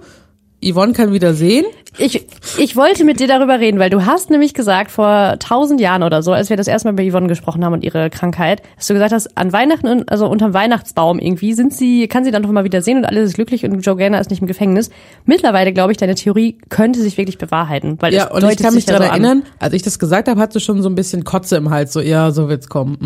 Yvonne 0.62 0.92
kann 0.92 1.12
wieder 1.12 1.34
sehen. 1.34 1.66
Ich, 1.98 2.24
ich 2.58 2.76
wollte 2.76 3.04
mit 3.04 3.18
dir 3.20 3.26
darüber 3.26 3.58
reden, 3.60 3.78
weil 3.78 3.90
du 3.90 4.06
hast 4.06 4.30
nämlich 4.30 4.54
gesagt, 4.54 4.90
vor 4.90 5.36
tausend 5.38 5.80
Jahren 5.80 6.02
oder 6.02 6.22
so, 6.22 6.32
als 6.32 6.48
wir 6.50 6.56
das 6.56 6.68
erste 6.68 6.88
Mal 6.88 6.94
bei 6.94 7.10
Yvonne 7.10 7.26
gesprochen 7.26 7.64
haben 7.64 7.72
und 7.72 7.82
ihre 7.84 8.08
Krankheit, 8.10 8.62
dass 8.76 8.86
du 8.86 8.94
gesagt 8.94 9.12
hast, 9.12 9.36
an 9.36 9.52
Weihnachten, 9.52 9.86
und- 9.88 10.10
also 10.10 10.26
unterm 10.28 10.54
Weihnachtsbaum 10.54 11.18
irgendwie, 11.18 11.52
sind 11.54 11.72
sie, 11.72 12.06
kann 12.08 12.24
sie 12.24 12.30
dann 12.30 12.42
doch 12.42 12.50
mal 12.52 12.64
wieder 12.64 12.82
sehen 12.82 12.98
und 12.98 13.04
alles 13.04 13.30
ist 13.30 13.34
glücklich 13.34 13.64
und 13.64 13.80
Joe 13.80 13.96
Gaynor 13.96 14.20
ist 14.20 14.30
nicht 14.30 14.40
im 14.40 14.46
Gefängnis. 14.46 14.90
Mittlerweile 15.24 15.72
glaube 15.72 15.92
ich, 15.92 15.98
deine 15.98 16.14
Theorie 16.14 16.56
könnte 16.68 17.00
sich 17.00 17.16
wirklich 17.18 17.38
bewahrheiten, 17.38 17.96
weil 18.00 18.14
Ja, 18.14 18.30
und 18.30 18.44
ich 18.48 18.56
kann 18.58 18.74
mich 18.74 18.84
daran 18.86 19.02
so 19.02 19.08
erinnern, 19.08 19.42
als 19.58 19.74
ich 19.74 19.82
das 19.82 19.98
gesagt 19.98 20.28
habe, 20.28 20.40
hat 20.40 20.52
sie 20.52 20.60
schon 20.60 20.82
so 20.82 20.88
ein 20.88 20.94
bisschen 20.94 21.24
Kotze 21.24 21.56
im 21.56 21.70
Hals, 21.70 21.92
so, 21.92 22.00
ja, 22.00 22.30
so 22.30 22.48
wird's 22.48 22.68
kommen. 22.68 22.96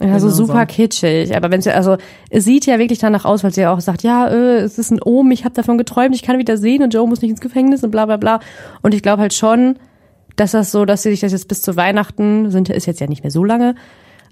Mhm. 0.00 0.06
Ja, 0.08 0.18
so 0.18 0.26
Genau 0.26 0.36
super 0.36 0.66
kitschig. 0.66 1.36
Aber 1.36 1.50
wenn 1.50 1.62
sie, 1.62 1.70
also 1.72 1.96
es 2.30 2.44
sieht 2.44 2.66
ja 2.66 2.78
wirklich 2.78 2.98
danach 2.98 3.24
aus, 3.24 3.44
weil 3.44 3.52
sie 3.52 3.60
ja 3.62 3.72
auch 3.72 3.80
sagt, 3.80 4.02
ja, 4.02 4.28
äh, 4.28 4.58
es 4.58 4.78
ist 4.78 4.90
ein 4.90 5.00
Ohm, 5.02 5.30
ich 5.30 5.44
habe 5.44 5.54
davon 5.54 5.78
geträumt, 5.78 6.14
ich 6.14 6.22
kann 6.22 6.38
wieder 6.38 6.56
sehen 6.56 6.82
und 6.82 6.92
Joe 6.94 7.06
muss 7.06 7.20
nicht 7.22 7.30
ins 7.30 7.40
Gefängnis 7.40 7.82
und 7.84 7.90
bla 7.90 8.06
bla 8.06 8.16
bla. 8.16 8.39
Und 8.82 8.94
ich 8.94 9.02
glaube 9.02 9.22
halt 9.22 9.34
schon, 9.34 9.78
dass 10.36 10.52
das 10.52 10.70
so, 10.72 10.84
dass 10.84 11.02
sie 11.02 11.10
sich 11.10 11.20
das 11.20 11.32
jetzt 11.32 11.48
bis 11.48 11.62
zu 11.62 11.76
Weihnachten, 11.76 12.50
sind 12.50 12.68
ist 12.70 12.86
jetzt 12.86 13.00
ja 13.00 13.06
nicht 13.06 13.22
mehr 13.22 13.30
so 13.30 13.44
lange, 13.44 13.74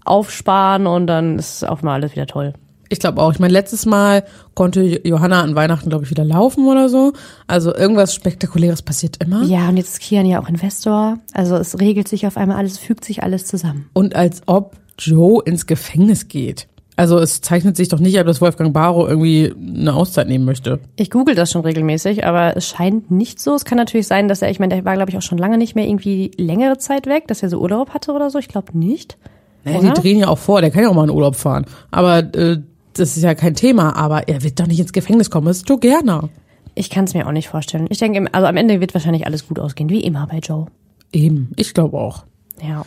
aufsparen 0.05 0.87
und 0.87 1.07
dann 1.07 1.39
ist 1.39 1.69
auch 1.69 1.83
mal 1.83 1.95
alles 1.95 2.13
wieder 2.13 2.27
toll. 2.27 2.55
Ich 2.89 3.01
glaube 3.01 3.21
auch. 3.21 3.33
Ich 3.33 3.39
meine, 3.39 3.53
letztes 3.53 3.85
Mal 3.85 4.25
konnte 4.55 5.07
Johanna 5.07 5.43
an 5.43 5.55
Weihnachten, 5.55 5.91
glaube 5.91 6.05
ich, 6.05 6.11
wieder 6.11 6.25
laufen 6.25 6.67
oder 6.67 6.89
so. 6.89 7.13
Also 7.47 7.75
irgendwas 7.75 8.15
Spektakuläres 8.15 8.83
passiert 8.83 9.23
immer. 9.23 9.43
Ja, 9.43 9.69
und 9.69 9.77
jetzt 9.77 9.91
ist 9.91 10.01
Kian 10.01 10.25
ja 10.25 10.41
auch 10.41 10.49
Investor. 10.49 11.19
Also 11.35 11.57
es 11.57 11.79
regelt 11.79 12.09
sich 12.09 12.27
auf 12.27 12.37
einmal 12.37 12.57
alles, 12.57 12.79
fügt 12.79 13.05
sich 13.05 13.23
alles 13.23 13.45
zusammen. 13.45 13.91
Und 13.93 14.17
als 14.17 14.43
ob 14.47 14.77
Joe 14.99 15.43
ins 15.45 15.67
Gefängnis 15.67 16.29
geht. 16.29 16.67
Also 16.99 17.17
es 17.21 17.41
zeichnet 17.43 17.77
sich 17.77 17.87
doch 17.87 18.01
nicht 18.01 18.19
ab, 18.19 18.27
dass 18.27 18.41
Wolfgang 18.41 18.73
Barrow 18.73 19.09
irgendwie 19.09 19.55
eine 19.57 19.95
Auszeit 19.95 20.27
nehmen 20.27 20.45
möchte. 20.45 20.81
Ich 20.97 21.13
google 21.13 21.37
das 21.37 21.53
schon 21.53 21.63
regelmäßig, 21.63 22.27
aber 22.27 22.57
es 22.57 22.67
scheint 22.67 23.09
nicht 23.09 23.39
so. 23.39 23.55
Es 23.55 23.65
kann 23.65 23.79
natürlich 23.79 24.09
sein, 24.09 24.27
dass 24.27 24.43
er, 24.43 24.51
ich 24.51 24.59
meine, 24.59 24.75
der 24.75 24.85
war, 24.85 24.97
glaube 24.97 25.09
ich, 25.09 25.17
auch 25.17 25.23
schon 25.23 25.39
lange 25.39 25.59
nicht 25.59 25.77
mehr 25.77 25.87
irgendwie 25.87 26.33
längere 26.37 26.77
Zeit 26.79 27.07
weg, 27.07 27.29
dass 27.29 27.41
er 27.41 27.51
so 27.51 27.61
Urlaub 27.61 27.91
hatte 27.91 28.11
oder 28.11 28.31
so. 28.31 28.41
Ich 28.41 28.49
glaube 28.49 28.77
nicht. 28.77 29.17
Naja, 29.63 29.79
Oder? 29.79 29.93
die 29.93 30.01
drehen 30.01 30.19
ja 30.19 30.27
auch 30.27 30.39
vor, 30.39 30.61
der 30.61 30.73
kann 30.73 30.83
ja 30.83 30.89
auch 30.89 30.95
mal 30.95 31.05
in 31.05 31.11
Urlaub 31.11 31.37
fahren. 31.37 31.67
Aber 31.93 32.19
äh, 32.35 32.59
das 32.95 33.17
ist 33.17 33.23
ja 33.23 33.37
kein 33.37 33.55
Thema. 33.55 33.95
Aber 33.95 34.27
er 34.27 34.43
wird 34.43 34.59
doch 34.59 34.67
nicht 34.67 34.81
ins 34.81 34.93
Gefängnis 34.93 35.31
kommen. 35.31 35.47
Das 35.47 35.59
ist 35.59 35.69
Joe 35.69 35.79
Gerner. 35.79 36.31
Ich 36.75 36.91
kann 36.91 37.05
es 37.05 37.15
mir 37.15 37.29
auch 37.29 37.33
nicht 37.33 37.49
vorstellen. 37.49 37.87
Ich 37.91 37.99
denke, 37.99 38.27
also 38.35 38.49
am 38.49 38.57
Ende 38.57 38.81
wird 38.81 38.93
wahrscheinlich 38.93 39.25
alles 39.25 39.47
gut 39.47 39.61
ausgehen, 39.61 39.89
wie 39.89 40.01
immer 40.01 40.27
bei 40.27 40.39
Joe. 40.39 40.67
Eben, 41.13 41.53
ich 41.55 41.75
glaube 41.75 41.97
auch. 41.97 42.25
Ja. 42.61 42.85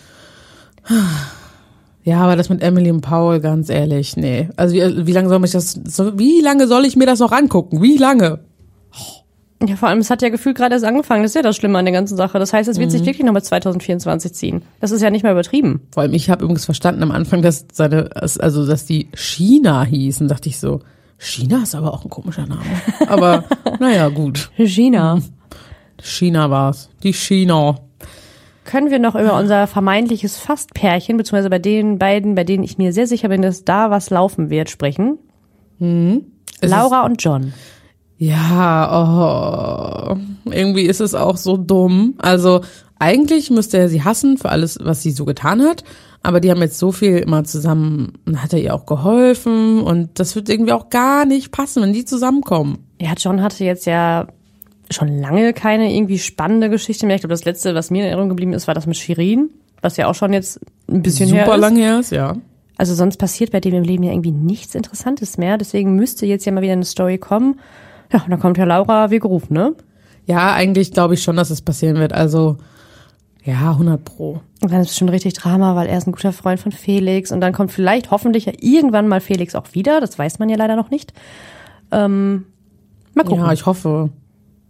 Ja, 2.04 2.22
aber 2.22 2.36
das 2.36 2.50
mit 2.50 2.62
Emily 2.64 2.90
und 2.92 3.02
Paul, 3.02 3.40
ganz 3.40 3.70
ehrlich, 3.70 4.18
nee. 4.18 4.50
Also 4.56 4.74
wie, 4.76 5.06
wie 5.08 5.12
lange 5.12 5.30
soll 5.30 5.40
mich 5.40 5.52
das, 5.52 5.80
wie 6.16 6.42
lange 6.42 6.68
soll 6.68 6.86
ich 6.86 6.96
mir 6.96 7.06
das 7.06 7.20
noch 7.20 7.32
angucken? 7.32 7.82
Wie 7.82 7.98
lange? 7.98 8.40
Ja, 9.68 9.76
vor 9.76 9.90
allem, 9.90 10.00
es 10.00 10.10
hat 10.10 10.24
ja 10.24 10.30
gefühlt 10.30 10.58
gerade 10.58 10.74
erst 10.74 10.86
angefangen. 10.86 11.22
Das 11.22 11.32
ist 11.32 11.36
ja 11.36 11.44
das 11.44 11.56
Schlimme 11.56 11.78
an 11.78 11.86
der 11.86 11.92
ganzen 11.94 12.18
Sache. 12.18 12.40
Das 12.40 12.52
heißt, 12.52 12.68
es 12.68 12.80
wird 12.80 12.88
Mhm. 12.90 12.92
sich 12.92 13.06
wirklich 13.06 13.24
noch 13.28 13.34
bis 13.36 13.44
2024 13.44 14.34
ziehen. 14.34 14.64
Das 14.80 14.90
ist 14.90 15.04
ja 15.04 15.12
nicht 15.12 15.22
mehr 15.22 15.34
übertrieben. 15.34 15.82
Vor 15.92 16.02
allem, 16.02 16.14
ich 16.14 16.32
habe 16.32 16.44
übrigens 16.44 16.66
verstanden 16.66 17.04
am 17.04 17.12
Anfang, 17.12 17.44
dass 17.44 17.68
seine, 17.72 18.10
also 18.16 18.66
dass 18.66 18.86
die 18.86 19.10
China 19.14 19.84
hießen, 19.84 20.28
dachte 20.28 20.50
ich 20.50 20.60
so. 20.60 20.80
China 21.20 21.62
ist 21.62 21.76
aber 21.76 21.94
auch 21.94 22.04
ein 22.04 22.10
komischer 22.10 22.48
Name. 22.48 22.62
Aber 23.08 23.44
naja, 23.80 24.08
gut. 24.10 24.50
Gina. 24.58 25.20
China 26.02 26.50
war's. 26.50 26.90
Die 27.04 27.14
China. 27.14 27.76
Können 28.64 28.92
wir 28.92 29.00
noch 29.00 29.16
über 29.16 29.38
unser 29.38 29.68
vermeintliches 29.68 30.38
Fastpärchen, 30.38 31.18
beziehungsweise 31.18 31.50
bei 31.50 31.60
den 31.60 31.98
beiden, 31.98 32.36
bei 32.36 32.44
denen 32.44 32.64
ich 32.64 32.78
mir 32.78 32.94
sehr 32.94 33.08
sicher 33.08 33.30
bin, 33.30 33.42
dass 33.42 33.66
da 33.66 33.90
was 33.90 34.10
laufen 34.10 34.50
wird, 34.50 34.70
sprechen? 34.70 35.18
Es 35.80 36.70
Laura 36.70 37.06
und 37.06 37.24
John. 37.24 37.54
Ja, 38.18 40.14
oh, 40.14 40.18
irgendwie 40.46 40.84
ist 40.84 41.02
es 41.02 41.16
auch 41.16 41.38
so 41.38 41.58
dumm. 41.58 42.14
Also 42.20 42.62
eigentlich 43.00 43.50
müsste 43.50 43.80
er 43.80 43.90
sie 43.90 44.04
hassen 44.04 44.38
für 44.38 44.50
alles, 44.50 44.78
was 44.80 45.02
sie 45.02 45.10
so 45.10 45.26
getan 45.26 45.64
hat. 45.64 45.84
Aber 46.22 46.40
die 46.40 46.52
haben 46.52 46.62
jetzt 46.62 46.78
so 46.78 46.92
viel 46.92 47.18
immer 47.18 47.44
zusammen, 47.46 48.14
hat 48.36 48.54
er 48.54 48.60
ihr 48.60 48.76
auch 48.76 48.86
geholfen 48.86 49.82
und 49.82 50.20
das 50.20 50.36
wird 50.36 50.50
irgendwie 50.50 50.74
auch 50.74 50.90
gar 50.90 51.26
nicht 51.26 51.52
passen, 51.52 51.82
wenn 51.82 51.94
die 51.94 52.06
zusammenkommen. 52.06 52.86
Ja, 53.02 53.14
John 53.18 53.42
hatte 53.42 53.64
jetzt 53.64 53.88
ja 53.88 54.28
schon 54.92 55.20
lange 55.20 55.54
keine 55.54 55.94
irgendwie 55.94 56.20
spannende 56.20 56.70
Geschichte 56.70 57.06
mehr. 57.06 57.16
Ich 57.16 57.22
glaube, 57.22 57.34
das 57.34 57.46
letzte, 57.46 57.76
was 57.76 57.90
mir 57.92 58.00
in 58.00 58.06
Erinnerung 58.08 58.30
geblieben 58.30 58.54
ist, 58.54 58.68
war 58.68 58.76
das 58.76 58.88
mit 58.88 58.98
Shirin, 58.98 59.50
was 59.82 59.98
ja 59.98 60.08
auch 60.08 60.16
schon 60.16 60.34
jetzt 60.34 60.60
ein 60.90 61.02
bisschen 61.02 61.30
her 61.30 61.46
Super 61.46 61.56
ist. 61.56 61.62
lang 61.62 61.76
her 61.76 62.00
ist, 62.00 62.12
ja. 62.12 62.36
Also 62.78 62.96
sonst 62.96 63.18
passiert 63.18 63.52
bei 63.52 63.60
dem 63.60 63.76
im 63.76 63.84
Leben 63.84 64.04
ja 64.04 64.12
irgendwie 64.12 64.32
nichts 64.32 64.74
Interessantes 64.76 65.38
mehr. 65.38 65.58
Deswegen 65.58 65.96
müsste 65.96 66.26
jetzt 66.26 66.46
ja 66.46 66.52
mal 66.52 66.64
wieder 66.64 66.74
eine 66.74 66.86
Story 66.86 67.18
kommen. 67.18 67.60
Ja, 68.12 68.24
und 68.24 68.32
dann 68.32 68.40
kommt 68.40 68.58
ja 68.58 68.66
Laura 68.66 69.12
wie 69.12 69.20
gerufen, 69.20 69.54
ne? 69.54 69.76
Ja, 70.26 70.54
eigentlich 70.54 70.92
glaube 70.92 71.14
ich 71.14 71.24
schon, 71.24 71.36
dass 71.36 71.50
es 71.50 71.62
passieren 71.62 71.98
wird. 71.98 72.14
Also, 72.14 72.58
ja, 73.44 73.72
100 73.72 74.04
pro. 74.04 74.42
Und 74.62 74.72
dann 74.72 74.82
ist 74.82 74.92
es 74.92 74.98
schon 74.98 75.10
richtig 75.10 75.34
Drama, 75.34 75.76
weil 75.76 75.88
er 75.88 75.98
ist 75.98 76.08
ein 76.08 76.12
guter 76.12 76.32
Freund 76.34 76.60
von 76.60 76.72
Felix. 76.72 77.32
Und 77.32 77.42
dann 77.42 77.54
kommt 77.54 77.72
vielleicht 77.72 78.12
hoffentlich 78.12 78.46
ja 78.46 78.54
irgendwann 78.60 79.08
mal 79.08 79.22
Felix 79.22 79.56
auch 79.56 79.74
wieder. 79.74 80.00
Das 80.00 80.18
weiß 80.18 80.40
man 80.40 80.50
ja 80.50 80.58
leider 80.58 80.76
noch 80.76 80.90
nicht. 80.90 81.14
Ähm, 81.92 82.46
mal 83.14 83.24
gucken. 83.24 83.44
Ja, 83.44 83.54
ich 83.54 83.66
hoffe. 83.66 84.10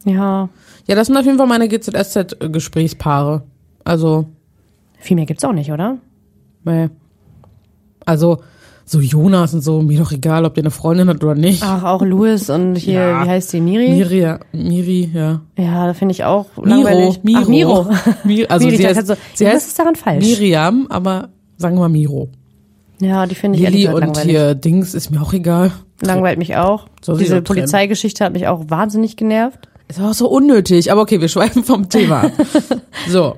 Ja, 0.05 0.50
Ja, 0.88 0.96
das 0.96 1.08
sind 1.08 1.17
auf 1.17 1.25
jeden 1.25 1.38
Fall 1.38 1.48
meine 1.48 1.67
GZSZ-Gesprächspaare. 1.67 3.43
Also, 3.84 4.25
viel 5.00 5.15
mehr 5.15 5.25
gibt's 5.25 5.43
auch 5.43 5.53
nicht, 5.53 5.72
oder? 5.72 5.98
nee. 6.63 6.89
Also, 8.05 8.39
so 8.84 9.00
Jonas 9.00 9.53
und 9.53 9.62
so, 9.62 9.81
mir 9.81 10.00
doch 10.00 10.12
egal, 10.12 10.43
ob 10.43 10.55
der 10.55 10.63
eine 10.63 10.72
Freundin 10.72 11.08
hat 11.08 11.24
oder 11.24 11.36
nicht. 11.36 11.62
Ach, 11.63 11.84
auch 11.84 12.01
Louis 12.01 12.50
und 12.50 12.75
hier, 12.75 13.00
Ja. 13.00 13.24
wie 13.25 13.29
heißt 13.29 13.53
die, 13.53 13.62
Miri? 13.62 13.89
Miri, 13.89 14.36
Miri, 14.51 15.10
ja. 15.13 15.41
Ja, 15.58 15.86
da 15.88 15.93
finde 15.93 16.13
ich 16.13 16.24
auch 16.24 16.48
Miro, 16.58 16.67
langweilig. 16.67 17.24
Miro. 17.24 17.39
Ach, 17.43 17.48
Miro. 17.48 17.86
Miri, 18.24 18.46
also 18.50 18.65
Miri, 18.65 18.77
sie 18.77 18.88
heißt, 18.88 19.08
so, 19.08 19.13
sie 19.36 19.48
heißt 19.48 19.67
ist 19.67 19.79
daran 19.79 19.96
falsch? 19.96 20.25
Miriam, 20.25 20.88
aber 20.89 21.29
sagen 21.58 21.75
wir 21.75 21.81
mal 21.81 21.89
Miro. 21.89 22.29
Ja, 23.00 23.25
die 23.27 23.36
finde 23.36 23.60
ich 23.60 23.65
gesagt 23.65 23.96
und 23.96 24.01
langweilig. 24.01 24.29
hier 24.31 24.55
Dings 24.55 24.93
ist 24.93 25.10
mir 25.12 25.22
auch 25.22 25.34
egal. 25.34 25.72
Langweilt 26.01 26.38
mich 26.39 26.55
auch. 26.58 26.88
Sich 27.03 27.17
Diese. 27.20 27.41
Polizeigeschichte 27.41 28.25
hat 28.25 28.34
mich 28.34 28.48
auch 28.48 28.65
wahnsinnig 28.70 29.15
genervt. 29.15 29.70
Ist 29.92 30.00
auch 30.00 30.14
so 30.14 30.30
unnötig, 30.30 30.90
aber 30.90 31.02
okay, 31.02 31.20
wir 31.20 31.28
schweifen 31.28 31.66
vom 31.66 31.90
Thema. 31.90 32.22
ab. 32.24 32.32
so. 33.10 33.36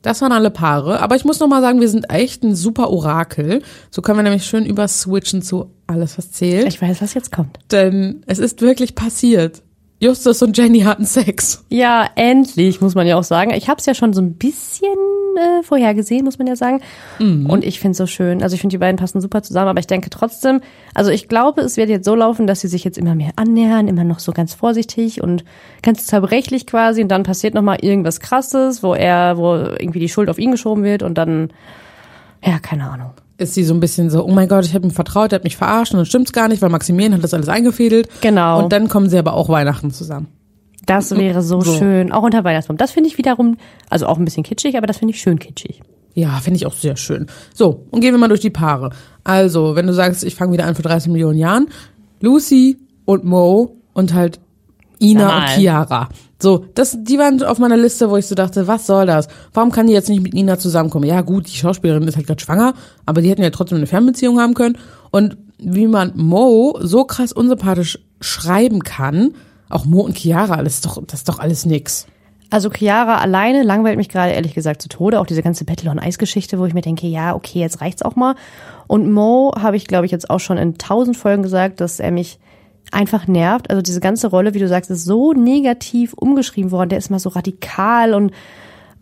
Das 0.00 0.22
waren 0.22 0.32
alle 0.32 0.50
Paare, 0.50 1.00
aber 1.00 1.14
ich 1.16 1.24
muss 1.26 1.40
noch 1.40 1.48
mal 1.48 1.60
sagen, 1.60 1.80
wir 1.80 1.88
sind 1.88 2.10
echt 2.10 2.42
ein 2.42 2.54
super 2.54 2.90
Orakel. 2.90 3.62
So 3.90 4.00
können 4.00 4.18
wir 4.18 4.22
nämlich 4.22 4.46
schön 4.46 4.64
überswitchen 4.64 5.42
zu 5.42 5.70
alles, 5.86 6.16
was 6.16 6.30
zählt. 6.32 6.68
Ich 6.68 6.80
weiß, 6.80 7.02
was 7.02 7.12
jetzt 7.12 7.32
kommt. 7.32 7.58
Denn 7.70 8.22
es 8.26 8.38
ist 8.38 8.62
wirklich 8.62 8.94
passiert. 8.94 9.62
Justus 10.00 10.42
und 10.42 10.56
Jenny 10.56 10.80
hatten 10.80 11.06
Sex. 11.06 11.64
Ja, 11.70 12.06
endlich, 12.16 12.80
muss 12.80 12.94
man 12.94 13.06
ja 13.06 13.16
auch 13.16 13.24
sagen. 13.24 13.52
Ich 13.54 13.68
habe 13.68 13.78
es 13.78 13.86
ja 13.86 13.94
schon 13.94 14.12
so 14.12 14.20
ein 14.20 14.34
bisschen 14.34 14.88
äh, 15.36 15.62
vorhergesehen, 15.62 16.24
muss 16.24 16.38
man 16.38 16.46
ja 16.46 16.56
sagen. 16.56 16.80
Und 17.48 17.64
ich 17.64 17.80
finde 17.80 17.92
es 17.92 17.98
so 17.98 18.06
schön. 18.06 18.42
Also 18.42 18.54
ich 18.54 18.60
finde, 18.60 18.74
die 18.74 18.78
beiden 18.78 18.96
passen 18.96 19.20
super 19.20 19.42
zusammen, 19.42 19.68
aber 19.68 19.80
ich 19.80 19.86
denke 19.86 20.10
trotzdem, 20.10 20.60
also 20.94 21.10
ich 21.10 21.28
glaube, 21.28 21.62
es 21.62 21.76
wird 21.76 21.88
jetzt 21.88 22.04
so 22.04 22.14
laufen, 22.14 22.46
dass 22.46 22.60
sie 22.60 22.68
sich 22.68 22.84
jetzt 22.84 22.98
immer 22.98 23.14
mehr 23.14 23.32
annähern, 23.36 23.88
immer 23.88 24.04
noch 24.04 24.18
so 24.18 24.32
ganz 24.32 24.52
vorsichtig 24.52 25.22
und 25.22 25.44
ganz 25.82 26.06
zerbrechlich 26.06 26.66
quasi. 26.66 27.02
Und 27.02 27.08
dann 27.08 27.22
passiert 27.22 27.54
nochmal 27.54 27.78
irgendwas 27.80 28.20
krasses, 28.20 28.82
wo 28.82 28.94
er, 28.94 29.38
wo 29.38 29.54
irgendwie 29.54 30.00
die 30.00 30.08
Schuld 30.08 30.28
auf 30.28 30.38
ihn 30.38 30.50
geschoben 30.50 30.84
wird 30.84 31.02
und 31.02 31.16
dann, 31.16 31.50
ja, 32.44 32.58
keine 32.58 32.90
Ahnung. 32.90 33.12
Ist 33.36 33.54
sie 33.54 33.64
so 33.64 33.74
ein 33.74 33.80
bisschen 33.80 34.10
so, 34.10 34.24
oh 34.24 34.30
mein 34.30 34.46
Gott, 34.48 34.64
ich 34.64 34.74
habe 34.74 34.86
ihm 34.86 34.92
vertraut, 34.92 35.32
er 35.32 35.36
hat 35.36 35.44
mich 35.44 35.56
verarscht 35.56 35.92
und 35.92 35.98
dann 35.98 36.06
stimmt's 36.06 36.32
gar 36.32 36.46
nicht, 36.48 36.62
weil 36.62 36.70
Maximilian 36.70 37.14
hat 37.14 37.24
das 37.24 37.34
alles 37.34 37.48
eingefädelt. 37.48 38.08
Genau. 38.20 38.62
Und 38.62 38.72
dann 38.72 38.88
kommen 38.88 39.08
sie 39.10 39.18
aber 39.18 39.32
auch 39.34 39.48
Weihnachten 39.48 39.90
zusammen. 39.90 40.28
Das 40.86 41.16
wäre 41.16 41.42
so, 41.42 41.60
So. 41.60 41.74
schön. 41.74 42.12
Auch 42.12 42.22
unter 42.22 42.44
Weihnachtsbaum. 42.44 42.76
Das 42.76 42.92
finde 42.92 43.08
ich 43.08 43.18
wiederum, 43.18 43.56
also 43.90 44.06
auch 44.06 44.18
ein 44.18 44.24
bisschen 44.24 44.42
kitschig, 44.44 44.76
aber 44.76 44.86
das 44.86 44.98
finde 44.98 45.14
ich 45.14 45.20
schön 45.20 45.38
kitschig. 45.38 45.80
Ja, 46.14 46.38
finde 46.42 46.58
ich 46.58 46.66
auch 46.66 46.74
sehr 46.74 46.96
schön. 46.96 47.26
So, 47.54 47.86
und 47.90 48.00
gehen 48.00 48.14
wir 48.14 48.18
mal 48.18 48.28
durch 48.28 48.40
die 48.40 48.50
Paare. 48.50 48.90
Also, 49.24 49.74
wenn 49.74 49.86
du 49.86 49.92
sagst, 49.92 50.22
ich 50.22 50.36
fange 50.36 50.52
wieder 50.52 50.66
an 50.66 50.74
vor 50.76 50.84
30 50.84 51.10
Millionen 51.10 51.38
Jahren, 51.38 51.66
Lucy 52.20 52.78
und 53.04 53.24
Mo 53.24 53.76
und 53.94 54.14
halt 54.14 54.38
Ina 55.00 55.38
und 55.38 55.48
Chiara. 55.56 56.08
So, 56.40 56.66
das, 56.74 56.98
die 57.00 57.18
waren 57.18 57.42
auf 57.42 57.58
meiner 57.58 57.76
Liste, 57.76 58.10
wo 58.10 58.16
ich 58.16 58.26
so 58.26 58.34
dachte, 58.34 58.66
was 58.66 58.86
soll 58.86 59.06
das? 59.06 59.28
Warum 59.52 59.70
kann 59.70 59.86
die 59.86 59.92
jetzt 59.92 60.08
nicht 60.08 60.22
mit 60.22 60.34
Ina 60.34 60.58
zusammenkommen? 60.58 61.06
Ja, 61.06 61.20
gut, 61.20 61.46
die 61.46 61.56
Schauspielerin 61.56 62.02
ist 62.08 62.16
halt 62.16 62.26
gerade 62.26 62.42
schwanger, 62.42 62.74
aber 63.06 63.22
die 63.22 63.30
hätten 63.30 63.42
ja 63.42 63.50
trotzdem 63.50 63.78
eine 63.78 63.86
Fernbeziehung 63.86 64.40
haben 64.40 64.54
können. 64.54 64.76
Und 65.10 65.36
wie 65.58 65.86
man 65.86 66.12
Mo 66.16 66.78
so 66.82 67.04
krass 67.04 67.32
unsympathisch 67.32 67.98
schreiben 68.20 68.80
kann, 68.80 69.34
auch 69.70 69.84
Mo 69.84 70.00
und 70.00 70.18
Chiara, 70.18 70.62
das 70.62 70.74
ist 70.74 70.86
doch, 70.86 71.02
das 71.06 71.20
ist 71.20 71.28
doch 71.28 71.38
alles 71.38 71.66
nix. 71.66 72.06
Also 72.50 72.70
Chiara 72.70 73.18
alleine 73.18 73.62
langweilt 73.62 73.96
mich 73.96 74.08
gerade 74.08 74.32
ehrlich 74.32 74.54
gesagt 74.54 74.82
zu 74.82 74.88
Tode. 74.88 75.18
Auch 75.18 75.26
diese 75.26 75.42
ganze 75.42 75.64
Battle 75.64 75.90
on 75.90 75.98
Ice 75.98 76.18
Geschichte, 76.18 76.58
wo 76.58 76.66
ich 76.66 76.74
mir 76.74 76.82
denke, 76.82 77.06
ja, 77.06 77.34
okay, 77.34 77.58
jetzt 77.58 77.80
reicht's 77.80 78.02
auch 78.02 78.16
mal. 78.16 78.36
Und 78.86 79.10
Mo 79.10 79.52
habe 79.58 79.76
ich, 79.76 79.88
glaube 79.88 80.06
ich, 80.06 80.12
jetzt 80.12 80.30
auch 80.30 80.40
schon 80.40 80.58
in 80.58 80.78
tausend 80.78 81.16
Folgen 81.16 81.42
gesagt, 81.42 81.80
dass 81.80 81.98
er 81.98 82.10
mich 82.10 82.38
einfach 82.92 83.26
nervt. 83.26 83.70
Also 83.70 83.82
diese 83.82 84.00
ganze 84.00 84.28
Rolle, 84.28 84.54
wie 84.54 84.58
du 84.58 84.68
sagst, 84.68 84.90
ist 84.90 85.04
so 85.04 85.32
negativ 85.32 86.12
umgeschrieben 86.14 86.70
worden. 86.70 86.90
Der 86.90 86.98
ist 86.98 87.10
mal 87.10 87.18
so 87.18 87.30
radikal 87.30 88.14
und 88.14 88.32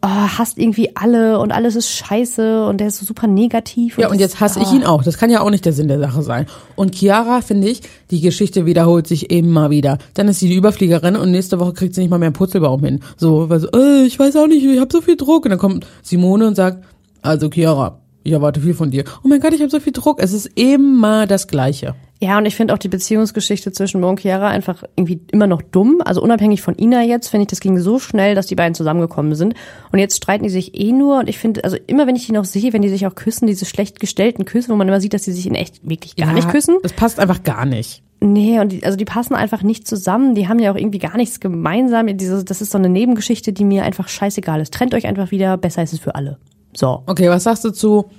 oh, 0.02 0.08
hasst 0.08 0.58
irgendwie 0.58 0.96
alle 0.96 1.38
und 1.38 1.52
alles 1.52 1.76
ist 1.76 1.90
scheiße 1.90 2.66
und 2.66 2.78
der 2.78 2.88
ist 2.88 2.98
so 2.98 3.06
super 3.06 3.26
negativ. 3.26 3.98
Ja, 3.98 4.10
und 4.10 4.18
jetzt 4.18 4.40
hasse 4.40 4.60
ich 4.60 4.68
oh. 4.72 4.76
ihn 4.76 4.84
auch. 4.84 5.02
Das 5.02 5.16
kann 5.16 5.30
ja 5.30 5.40
auch 5.40 5.50
nicht 5.50 5.64
der 5.64 5.72
Sinn 5.72 5.88
der 5.88 6.00
Sache 6.00 6.22
sein. 6.22 6.46
Und 6.74 6.94
Chiara, 6.94 7.40
finde 7.40 7.68
ich, 7.68 7.82
die 8.10 8.20
Geschichte 8.20 8.66
wiederholt 8.66 9.06
sich 9.06 9.30
immer 9.30 9.70
wieder. 9.70 9.98
Dann 10.14 10.28
ist 10.28 10.40
sie 10.40 10.48
die 10.48 10.56
Überfliegerin 10.56 11.16
und 11.16 11.30
nächste 11.30 11.60
Woche 11.60 11.72
kriegt 11.72 11.94
sie 11.94 12.02
nicht 12.02 12.10
mal 12.10 12.18
mehr 12.18 12.28
einen 12.28 12.34
Purzelbaum 12.34 12.84
hin. 12.84 13.00
So, 13.16 13.48
weil 13.48 13.60
so, 13.60 13.68
äh, 13.68 14.04
ich 14.04 14.18
weiß 14.18 14.36
auch 14.36 14.48
nicht, 14.48 14.64
ich 14.64 14.80
habe 14.80 14.92
so 14.92 15.00
viel 15.00 15.16
Druck. 15.16 15.44
Und 15.44 15.50
dann 15.50 15.58
kommt 15.58 15.86
Simone 16.02 16.46
und 16.46 16.56
sagt, 16.56 16.84
also 17.22 17.48
Chiara, 17.48 18.01
ich 18.24 18.32
erwarte 18.32 18.60
viel 18.60 18.74
von 18.74 18.90
dir. 18.90 19.04
Oh 19.24 19.28
mein 19.28 19.40
Gott, 19.40 19.52
ich 19.52 19.60
habe 19.60 19.70
so 19.70 19.80
viel 19.80 19.92
Druck. 19.92 20.22
Es 20.22 20.32
ist 20.32 20.46
immer 20.54 21.26
das 21.26 21.48
Gleiche. 21.48 21.94
Ja, 22.20 22.38
und 22.38 22.46
ich 22.46 22.54
finde 22.54 22.72
auch 22.72 22.78
die 22.78 22.88
Beziehungsgeschichte 22.88 23.72
zwischen 23.72 24.00
Mo 24.00 24.08
und 24.08 24.20
Chiara 24.20 24.46
einfach 24.46 24.84
irgendwie 24.94 25.20
immer 25.32 25.48
noch 25.48 25.60
dumm. 25.60 26.00
Also 26.04 26.22
unabhängig 26.22 26.62
von 26.62 26.78
Ina 26.78 27.02
jetzt, 27.02 27.28
finde 27.28 27.42
ich, 27.42 27.48
das 27.48 27.58
ging 27.58 27.76
so 27.78 27.98
schnell, 27.98 28.36
dass 28.36 28.46
die 28.46 28.54
beiden 28.54 28.76
zusammengekommen 28.76 29.34
sind. 29.34 29.54
Und 29.90 29.98
jetzt 29.98 30.18
streiten 30.18 30.44
die 30.44 30.50
sich 30.50 30.78
eh 30.78 30.92
nur. 30.92 31.18
Und 31.18 31.28
ich 31.28 31.38
finde, 31.38 31.64
also 31.64 31.76
immer 31.88 32.06
wenn 32.06 32.14
ich 32.14 32.26
die 32.26 32.32
noch 32.32 32.44
sehe, 32.44 32.72
wenn 32.72 32.82
die 32.82 32.90
sich 32.90 33.08
auch 33.08 33.16
küssen, 33.16 33.48
diese 33.48 33.64
schlecht 33.64 33.98
gestellten 33.98 34.44
Küsse, 34.44 34.68
wo 34.68 34.76
man 34.76 34.86
immer 34.86 35.00
sieht, 35.00 35.14
dass 35.14 35.22
die 35.22 35.32
sich 35.32 35.48
in 35.48 35.56
echt 35.56 35.80
wirklich 35.82 36.14
gar 36.14 36.28
Ja, 36.28 36.34
nicht 36.34 36.48
küssen. 36.48 36.76
Das 36.84 36.92
passt 36.92 37.18
einfach 37.18 37.42
gar 37.42 37.66
nicht. 37.66 38.04
Nee, 38.20 38.60
und 38.60 38.70
die, 38.70 38.84
also 38.84 38.96
die 38.96 39.04
passen 39.04 39.34
einfach 39.34 39.64
nicht 39.64 39.88
zusammen. 39.88 40.36
Die 40.36 40.46
haben 40.46 40.60
ja 40.60 40.70
auch 40.70 40.76
irgendwie 40.76 41.00
gar 41.00 41.16
nichts 41.16 41.40
gemeinsam. 41.40 42.06
Diese, 42.16 42.44
das 42.44 42.62
ist 42.62 42.70
so 42.70 42.78
eine 42.78 42.88
Nebengeschichte, 42.88 43.52
die 43.52 43.64
mir 43.64 43.82
einfach 43.82 44.06
scheißegal 44.06 44.60
ist. 44.60 44.72
Trennt 44.72 44.94
euch 44.94 45.08
einfach 45.08 45.32
wieder, 45.32 45.56
besser 45.56 45.82
ist 45.82 45.92
es 45.92 45.98
für 45.98 46.14
alle. 46.14 46.38
So. 46.74 47.02
Okay, 47.06 47.28
was 47.28 47.44
sagst 47.44 47.64
du 47.64 47.70
zu 47.70 48.10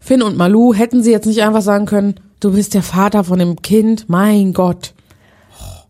Finn 0.00 0.22
und 0.22 0.36
Malu? 0.36 0.74
Hätten 0.74 1.02
sie 1.02 1.10
jetzt 1.10 1.26
nicht 1.26 1.42
einfach 1.42 1.62
sagen 1.62 1.86
können, 1.86 2.20
du 2.40 2.52
bist 2.52 2.74
der 2.74 2.82
Vater 2.82 3.24
von 3.24 3.38
dem 3.38 3.62
Kind? 3.62 4.08
Mein 4.08 4.52
Gott. 4.52 4.94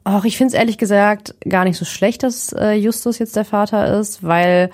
Auch 0.04 0.24
ich 0.24 0.36
finde 0.36 0.54
es 0.54 0.58
ehrlich 0.58 0.78
gesagt 0.78 1.34
gar 1.48 1.64
nicht 1.64 1.76
so 1.76 1.84
schlecht, 1.84 2.22
dass 2.22 2.52
äh, 2.52 2.74
Justus 2.74 3.18
jetzt 3.18 3.34
der 3.34 3.44
Vater 3.44 3.98
ist, 3.98 4.22
weil 4.22 4.70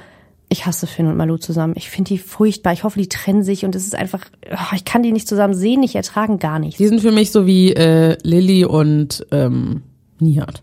ich 0.50 0.66
hasse 0.66 0.86
Finn 0.86 1.06
und 1.06 1.16
Malu 1.16 1.38
zusammen. 1.38 1.72
Ich 1.76 1.88
finde 1.88 2.08
die 2.08 2.18
furchtbar. 2.18 2.74
Ich 2.74 2.84
hoffe, 2.84 2.98
die 2.98 3.08
trennen 3.08 3.42
sich 3.42 3.64
und 3.64 3.74
es 3.74 3.86
ist 3.86 3.94
einfach, 3.94 4.26
oh, 4.50 4.74
ich 4.74 4.84
kann 4.84 5.02
die 5.02 5.10
nicht 5.10 5.26
zusammen 5.26 5.54
sehen, 5.54 5.80
nicht 5.80 5.94
ertragen, 5.94 6.38
gar 6.38 6.58
nicht. 6.58 6.78
Die 6.78 6.86
sind 6.86 7.00
für 7.00 7.12
mich 7.12 7.32
so 7.32 7.46
wie 7.46 7.72
äh, 7.72 8.18
Lilly 8.22 8.66
und 8.66 9.26
ähm, 9.30 9.82
Nihat. 10.18 10.62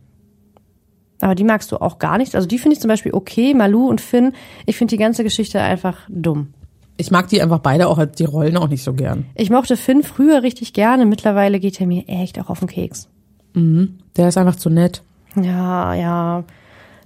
Aber 1.21 1.35
die 1.35 1.43
magst 1.43 1.71
du 1.71 1.77
auch 1.77 1.97
gar 1.97 2.19
nicht. 2.19 2.35
Also 2.35 2.47
die 2.47 2.59
finde 2.59 2.75
ich 2.75 2.79
zum 2.79 2.87
Beispiel 2.87 3.13
okay, 3.13 3.55
Malu 3.55 3.89
und 3.89 3.99
Finn. 3.99 4.33
Ich 4.67 4.77
finde 4.77 4.91
die 4.91 4.99
ganze 4.99 5.23
Geschichte 5.23 5.59
einfach 5.59 5.97
dumm. 6.07 6.53
Ich 6.99 7.11
mag 7.11 7.29
die 7.29 7.41
einfach 7.41 7.59
beide 7.59 7.87
auch 7.87 8.03
die 8.05 8.25
Rollen 8.25 8.57
auch 8.57 8.67
nicht 8.67 8.83
so 8.83 8.93
gern. 8.93 9.25
Ich 9.33 9.49
mochte 9.49 9.77
Finn 9.77 10.03
früher 10.03 10.43
richtig 10.43 10.73
gerne. 10.73 11.05
Mittlerweile 11.05 11.61
geht 11.61 11.79
er 11.79 11.87
mir 11.87 12.03
echt 12.09 12.37
auch 12.41 12.49
auf 12.49 12.59
den 12.59 12.67
Keks. 12.67 13.07
Der 13.55 14.27
ist 14.27 14.37
einfach 14.37 14.57
zu 14.57 14.69
nett. 14.69 15.01
Ja, 15.41 15.93
ja. 15.93 16.43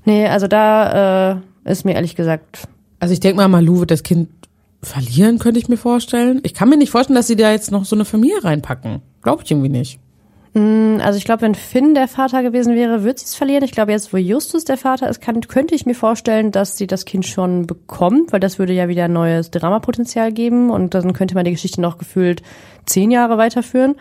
Nee, 0.03 0.25
also 0.25 0.47
da 0.47 1.33
äh, 1.65 1.71
ist 1.71 1.85
mir 1.85 1.93
ehrlich 1.93 2.15
gesagt 2.15 2.67
Also 2.99 3.13
ich 3.13 3.19
denke 3.19 3.37
mal, 3.37 3.47
Malu 3.47 3.81
wird 3.81 3.91
das 3.91 4.01
Kind 4.01 4.29
verlieren, 4.81 5.37
könnte 5.37 5.59
ich 5.59 5.69
mir 5.69 5.77
vorstellen. 5.77 6.41
Ich 6.41 6.55
kann 6.55 6.69
mir 6.69 6.77
nicht 6.77 6.89
vorstellen, 6.89 7.15
dass 7.15 7.27
sie 7.27 7.35
da 7.35 7.51
jetzt 7.51 7.71
noch 7.71 7.85
so 7.85 7.95
eine 7.95 8.05
Familie 8.05 8.43
reinpacken. 8.43 9.01
Glaube 9.21 9.43
ich 9.43 9.51
irgendwie 9.51 9.69
nicht. 9.69 9.99
Also 11.03 11.17
ich 11.17 11.25
glaube, 11.25 11.41
wenn 11.41 11.55
Finn 11.55 11.93
der 11.93 12.07
Vater 12.07 12.43
gewesen 12.43 12.75
wäre, 12.75 13.03
würde 13.03 13.19
sie 13.19 13.25
es 13.25 13.35
verlieren. 13.35 13.63
Ich 13.63 13.71
glaube, 13.71 13.91
jetzt, 13.91 14.13
wo 14.13 14.17
Justus 14.17 14.65
der 14.65 14.77
Vater 14.77 15.09
ist, 15.09 15.21
kann, 15.21 15.39
könnte 15.41 15.75
ich 15.75 15.85
mir 15.85 15.95
vorstellen, 15.95 16.51
dass 16.51 16.77
sie 16.77 16.87
das 16.87 17.05
Kind 17.05 17.25
schon 17.25 17.67
bekommt, 17.67 18.33
weil 18.33 18.39
das 18.39 18.59
würde 18.59 18.73
ja 18.73 18.87
wieder 18.87 19.07
neues 19.07 19.51
Dramapotenzial 19.51 20.31
geben 20.31 20.69
und 20.69 20.93
dann 20.93 21.13
könnte 21.13 21.35
man 21.35 21.45
die 21.45 21.51
Geschichte 21.51 21.81
noch 21.81 21.97
gefühlt 21.97 22.41
zehn 22.85 23.11
Jahre 23.11 23.37
weiterführen. 23.37 23.95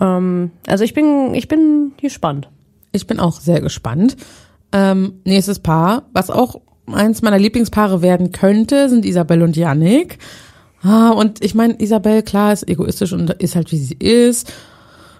Ähm, 0.00 0.50
also 0.66 0.84
ich 0.84 0.94
bin, 0.94 1.34
ich 1.34 1.48
bin 1.48 1.92
gespannt. 2.00 2.48
Ich 2.92 3.06
bin 3.06 3.20
auch 3.20 3.40
sehr 3.40 3.60
gespannt. 3.60 4.16
Ähm, 4.72 5.20
nächstes 5.24 5.58
Paar, 5.58 6.04
was 6.12 6.30
auch 6.30 6.60
eins 6.86 7.22
meiner 7.22 7.38
Lieblingspaare 7.38 8.02
werden 8.02 8.32
könnte, 8.32 8.88
sind 8.88 9.04
Isabel 9.04 9.42
und 9.42 9.56
Yannick. 9.56 10.18
Ah, 10.82 11.10
und 11.10 11.44
ich 11.44 11.54
meine, 11.54 11.80
Isabel, 11.80 12.22
klar, 12.22 12.52
ist 12.52 12.68
egoistisch 12.68 13.12
und 13.12 13.30
ist 13.30 13.54
halt, 13.54 13.70
wie 13.70 13.78
sie 13.78 13.94
ist. 13.94 14.52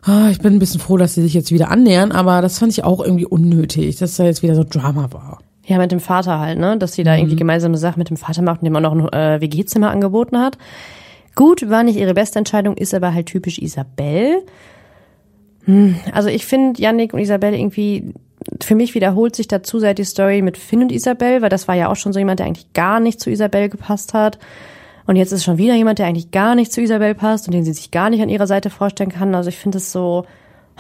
Ah, 0.02 0.28
ich 0.30 0.40
bin 0.40 0.54
ein 0.54 0.59
bisschen 0.59 0.80
froh, 0.80 0.97
dass 0.97 1.14
sie 1.14 1.23
sich 1.23 1.35
jetzt 1.35 1.52
wieder 1.52 1.71
annähern, 1.71 2.12
aber 2.12 2.42
das 2.42 2.59
fand 2.59 2.73
ich 2.73 2.85
auch 2.85 3.00
irgendwie 3.00 3.26
unnötig, 3.26 3.97
dass 3.97 4.16
da 4.16 4.25
jetzt 4.25 4.42
wieder 4.42 4.54
so 4.54 4.64
Drama 4.64 5.12
war. 5.12 5.38
Ja, 5.64 5.78
mit 5.78 5.92
dem 5.92 6.00
Vater 6.00 6.40
halt, 6.40 6.59
ne? 6.59 6.76
Dass 6.76 6.94
sie 6.94 7.04
da 7.04 7.16
irgendwie 7.16 7.37
gemeinsame 7.37 7.78
Sachen 7.78 8.00
mit 8.00 8.11
dem 8.11 8.16
Vater 8.16 8.42
macht 8.42 8.62
und 8.62 8.66
dem 8.66 8.76
auch 8.76 8.80
noch 8.94 9.12
ein 9.12 9.12
äh, 9.12 9.40
WG-Zimmer 9.40 9.90
angeboten 9.90 10.38
hat. 10.38 10.59
Gut, 11.35 11.68
war 11.71 11.85
nicht 11.85 11.97
ihre 11.97 12.14
beste 12.14 12.38
Entscheidung, 12.38 12.76
ist 12.76 12.92
aber 12.92 13.14
halt 13.14 13.26
typisch 13.26 13.59
Isabel. 13.59 14.42
Hm, 15.64 15.97
also 16.12 16.28
ich 16.28 16.44
finde 16.47 16.82
Yannick 16.82 17.14
und 17.14 17.21
Isabel 17.21 17.54
irgendwie, 17.54 18.12
für 18.61 18.75
mich 18.75 18.94
wiederholt 18.94 19.37
sich 19.37 19.47
dazu 19.47 19.78
seit 19.78 19.99
die 19.99 20.04
Story 20.04 20.42
mit 20.42 20.59
Finn 20.59 20.82
und 20.82 20.92
Isabel, 20.92 21.42
weil 21.42 21.49
das 21.49 21.68
war 21.68 21.76
ja 21.76 21.88
auch 21.88 21.97
schon 21.97 22.12
so 22.12 22.18
jemand, 22.18 22.40
der 22.40 22.47
eigentlich 22.47 22.73
gar 22.73 22.99
nicht 22.99 23.21
zu 23.21 23.30
Isabel 23.30 23.68
gepasst 23.68 24.14
hat. 24.14 24.38
Und 25.06 25.16
jetzt 25.16 25.32
ist 25.32 25.44
schon 25.44 25.59
wieder 25.59 25.75
jemand, 25.75 25.99
der 25.99 26.06
eigentlich 26.06 26.30
gar 26.30 26.54
nicht 26.54 26.73
zu 26.73 26.80
Isabel 26.80 27.14
passt 27.14 27.47
und 27.47 27.54
den 27.54 27.64
sie 27.64 27.73
sich 27.73 27.90
gar 27.90 28.11
nicht 28.11 28.23
an 28.23 28.28
ihrer 28.28 28.47
Seite 28.47 28.71
vorstellen 28.71 29.11
kann. 29.11 29.35
Also 29.35 29.49
ich 29.49 29.59
finde 29.59 29.78
es 29.78 29.92
so, 29.92 30.25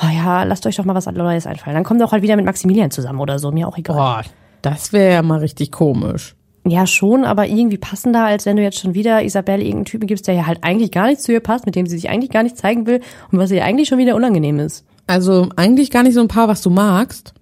oh 0.00 0.08
ja, 0.14 0.44
lasst 0.44 0.66
euch 0.66 0.76
doch 0.76 0.84
mal 0.84 0.94
was 0.94 1.06
Neues 1.06 1.46
einfallen. 1.46 1.74
Dann 1.74 1.84
kommt 1.84 2.00
doch 2.00 2.12
halt 2.12 2.22
wieder 2.22 2.36
mit 2.36 2.44
Maximilian 2.44 2.90
zusammen 2.90 3.20
oder 3.20 3.38
so, 3.38 3.50
mir 3.50 3.68
auch 3.68 3.78
egal. 3.78 3.96
Boah, 3.96 4.22
das 4.62 4.92
wäre 4.92 5.14
ja 5.14 5.22
mal 5.22 5.40
richtig 5.40 5.72
komisch. 5.72 6.36
Ja, 6.64 6.86
schon, 6.86 7.24
aber 7.24 7.48
irgendwie 7.48 7.78
passender, 7.78 8.24
als 8.24 8.46
wenn 8.46 8.56
du 8.56 8.62
jetzt 8.62 8.78
schon 8.78 8.94
wieder 8.94 9.24
Isabelle 9.24 9.62
irgendeinen 9.62 9.86
Typen 9.86 10.06
gibst, 10.06 10.28
der 10.28 10.34
ja 10.34 10.46
halt 10.46 10.62
eigentlich 10.62 10.92
gar 10.92 11.08
nicht 11.08 11.20
zu 11.20 11.32
ihr 11.32 11.40
passt, 11.40 11.66
mit 11.66 11.74
dem 11.74 11.86
sie 11.86 11.96
sich 11.96 12.08
eigentlich 12.08 12.30
gar 12.30 12.44
nicht 12.44 12.56
zeigen 12.56 12.86
will 12.86 13.00
und 13.32 13.38
was 13.40 13.50
ihr 13.50 13.64
eigentlich 13.64 13.88
schon 13.88 13.98
wieder 13.98 14.14
unangenehm 14.14 14.60
ist. 14.60 14.84
Also 15.08 15.48
eigentlich 15.56 15.90
gar 15.90 16.04
nicht 16.04 16.14
so 16.14 16.20
ein 16.20 16.28
Paar, 16.28 16.46
was 16.46 16.62
du 16.62 16.70
magst. 16.70 17.34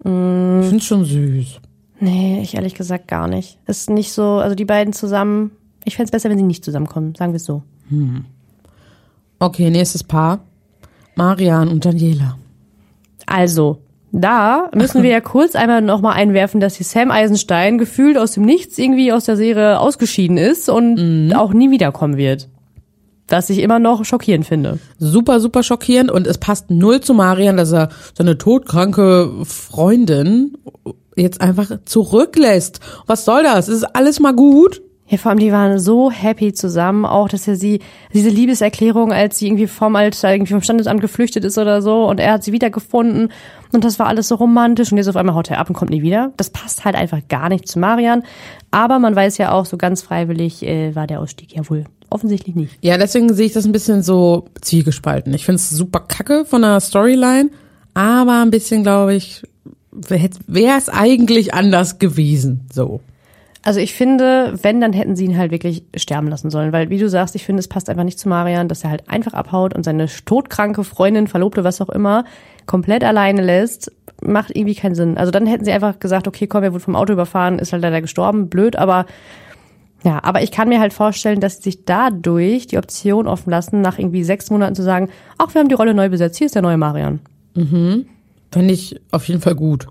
Ich 0.00 0.10
find's 0.10 0.84
schon 0.84 1.04
süß. 1.04 1.60
Nee, 2.00 2.40
ich 2.42 2.56
ehrlich 2.56 2.74
gesagt 2.74 3.06
gar 3.08 3.28
nicht. 3.28 3.58
Ist 3.66 3.88
nicht 3.88 4.12
so, 4.12 4.34
also 4.34 4.56
die 4.56 4.64
beiden 4.64 4.92
zusammen, 4.92 5.52
ich 5.86 5.96
fänd's 5.96 6.10
besser, 6.10 6.28
wenn 6.28 6.36
sie 6.36 6.44
nicht 6.44 6.64
zusammenkommen, 6.64 7.14
sagen 7.14 7.32
wir 7.32 7.36
es 7.36 7.44
so. 7.44 7.62
Okay, 9.38 9.70
nächstes 9.70 10.02
Paar. 10.04 10.40
Marian 11.14 11.68
und 11.68 11.84
Daniela. 11.84 12.36
Also, 13.24 13.78
da 14.12 14.70
müssen 14.74 15.02
wir 15.02 15.10
ja 15.10 15.20
kurz 15.22 15.54
einmal 15.54 15.80
nochmal 15.80 16.14
einwerfen, 16.14 16.60
dass 16.60 16.74
die 16.74 16.82
Sam 16.82 17.10
Eisenstein 17.10 17.78
gefühlt 17.78 18.18
aus 18.18 18.32
dem 18.32 18.44
Nichts 18.44 18.76
irgendwie 18.78 19.12
aus 19.12 19.24
der 19.24 19.36
Serie 19.36 19.78
ausgeschieden 19.78 20.36
ist 20.36 20.68
und 20.68 21.32
auch 21.34 21.52
nie 21.52 21.70
wiederkommen 21.70 22.16
wird. 22.16 22.48
Was 23.28 23.50
ich 23.50 23.58
immer 23.58 23.78
noch 23.78 24.04
schockierend 24.04 24.46
finde. 24.46 24.78
Super, 24.98 25.40
super 25.40 25.62
schockierend 25.62 26.10
und 26.10 26.26
es 26.26 26.38
passt 26.38 26.70
null 26.70 27.00
zu 27.00 27.14
Marian, 27.14 27.56
dass 27.56 27.72
er 27.72 27.88
seine 28.14 28.38
todkranke 28.38 29.32
Freundin 29.44 30.56
jetzt 31.16 31.40
einfach 31.40 31.70
zurücklässt. 31.84 32.80
Was 33.06 33.24
soll 33.24 33.42
das? 33.42 33.68
Ist 33.68 33.84
alles 33.84 34.20
mal 34.20 34.34
gut? 34.34 34.82
Ja, 35.08 35.18
vor 35.18 35.30
allem, 35.30 35.38
die 35.38 35.52
waren 35.52 35.78
so 35.78 36.10
happy 36.10 36.52
zusammen, 36.52 37.04
auch, 37.04 37.28
dass 37.28 37.46
er 37.46 37.54
sie, 37.54 37.78
diese 38.12 38.28
Liebeserklärung, 38.28 39.12
als 39.12 39.38
sie 39.38 39.46
irgendwie 39.46 39.68
vom 39.68 39.94
Alter, 39.94 40.32
irgendwie 40.32 40.52
vom 40.52 40.62
Standesamt 40.62 41.00
geflüchtet 41.00 41.44
ist 41.44 41.58
oder 41.58 41.80
so, 41.80 42.08
und 42.08 42.18
er 42.18 42.32
hat 42.32 42.42
sie 42.44 42.52
wiedergefunden, 42.52 43.30
und 43.72 43.84
das 43.84 44.00
war 44.00 44.08
alles 44.08 44.28
so 44.28 44.34
romantisch, 44.34 44.90
und 44.90 44.98
jetzt 44.98 45.06
auf 45.06 45.14
einmal 45.14 45.36
haut 45.36 45.50
er 45.50 45.58
ab 45.58 45.68
und 45.68 45.76
kommt 45.76 45.92
nie 45.92 46.02
wieder. 46.02 46.32
Das 46.36 46.50
passt 46.50 46.84
halt 46.84 46.96
einfach 46.96 47.20
gar 47.28 47.48
nicht 47.48 47.68
zu 47.68 47.78
Marian. 47.78 48.24
Aber 48.72 48.98
man 48.98 49.14
weiß 49.14 49.38
ja 49.38 49.52
auch, 49.52 49.64
so 49.64 49.76
ganz 49.76 50.02
freiwillig 50.02 50.64
äh, 50.64 50.94
war 50.96 51.06
der 51.06 51.20
Ausstieg 51.20 51.54
ja 51.54 51.68
wohl 51.68 51.84
offensichtlich 52.10 52.56
nicht. 52.56 52.78
Ja, 52.82 52.98
deswegen 52.98 53.32
sehe 53.32 53.46
ich 53.46 53.52
das 53.52 53.64
ein 53.64 53.72
bisschen 53.72 54.02
so 54.02 54.46
zwiegespalten. 54.60 55.34
Ich 55.34 55.44
finde 55.44 55.56
es 55.56 55.70
super 55.70 56.00
kacke 56.00 56.44
von 56.44 56.62
der 56.62 56.80
Storyline, 56.80 57.50
aber 57.94 58.42
ein 58.42 58.50
bisschen, 58.50 58.82
glaube 58.82 59.14
ich, 59.14 59.42
wäre 59.92 60.78
es 60.78 60.88
eigentlich 60.88 61.54
anders 61.54 61.98
gewesen. 61.98 62.66
So. 62.72 63.00
Also 63.66 63.80
ich 63.80 63.94
finde, 63.94 64.54
wenn, 64.62 64.80
dann 64.80 64.92
hätten 64.92 65.16
sie 65.16 65.24
ihn 65.24 65.36
halt 65.36 65.50
wirklich 65.50 65.82
sterben 65.96 66.28
lassen 66.28 66.50
sollen. 66.50 66.72
Weil, 66.72 66.88
wie 66.88 66.98
du 66.98 67.08
sagst, 67.08 67.34
ich 67.34 67.44
finde, 67.44 67.58
es 67.58 67.66
passt 67.66 67.90
einfach 67.90 68.04
nicht 68.04 68.16
zu 68.16 68.28
Marian, 68.28 68.68
dass 68.68 68.84
er 68.84 68.90
halt 68.90 69.10
einfach 69.10 69.34
abhaut 69.34 69.74
und 69.74 69.82
seine 69.82 70.06
todkranke 70.06 70.84
Freundin, 70.84 71.26
Verlobte, 71.26 71.64
was 71.64 71.80
auch 71.80 71.88
immer, 71.88 72.24
komplett 72.66 73.02
alleine 73.02 73.42
lässt. 73.42 73.90
Macht 74.22 74.56
irgendwie 74.56 74.76
keinen 74.76 74.94
Sinn. 74.94 75.18
Also 75.18 75.32
dann 75.32 75.46
hätten 75.46 75.64
sie 75.64 75.72
einfach 75.72 75.98
gesagt, 75.98 76.28
okay, 76.28 76.46
komm, 76.46 76.62
er 76.62 76.72
wurde 76.74 76.84
vom 76.84 76.94
Auto 76.94 77.12
überfahren, 77.12 77.58
ist 77.58 77.72
halt 77.72 77.82
leider 77.82 78.00
gestorben, 78.00 78.48
blöd, 78.48 78.76
aber 78.76 79.04
ja, 80.04 80.22
aber 80.22 80.44
ich 80.44 80.52
kann 80.52 80.68
mir 80.68 80.78
halt 80.78 80.92
vorstellen, 80.92 81.40
dass 81.40 81.56
sie 81.56 81.70
sich 81.70 81.84
dadurch 81.84 82.68
die 82.68 82.78
Option 82.78 83.26
offen 83.26 83.50
lassen, 83.50 83.80
nach 83.80 83.98
irgendwie 83.98 84.22
sechs 84.22 84.48
Monaten 84.48 84.76
zu 84.76 84.84
sagen, 84.84 85.08
ach, 85.38 85.52
wir 85.54 85.60
haben 85.60 85.68
die 85.68 85.74
Rolle 85.74 85.92
neu 85.92 86.08
besetzt, 86.08 86.38
hier 86.38 86.46
ist 86.46 86.54
der 86.54 86.62
neue 86.62 86.76
Marian. 86.76 87.18
Fände 88.52 88.72
ich 88.72 89.00
auf 89.10 89.26
jeden 89.26 89.40
Fall 89.40 89.56
gut. 89.56 89.88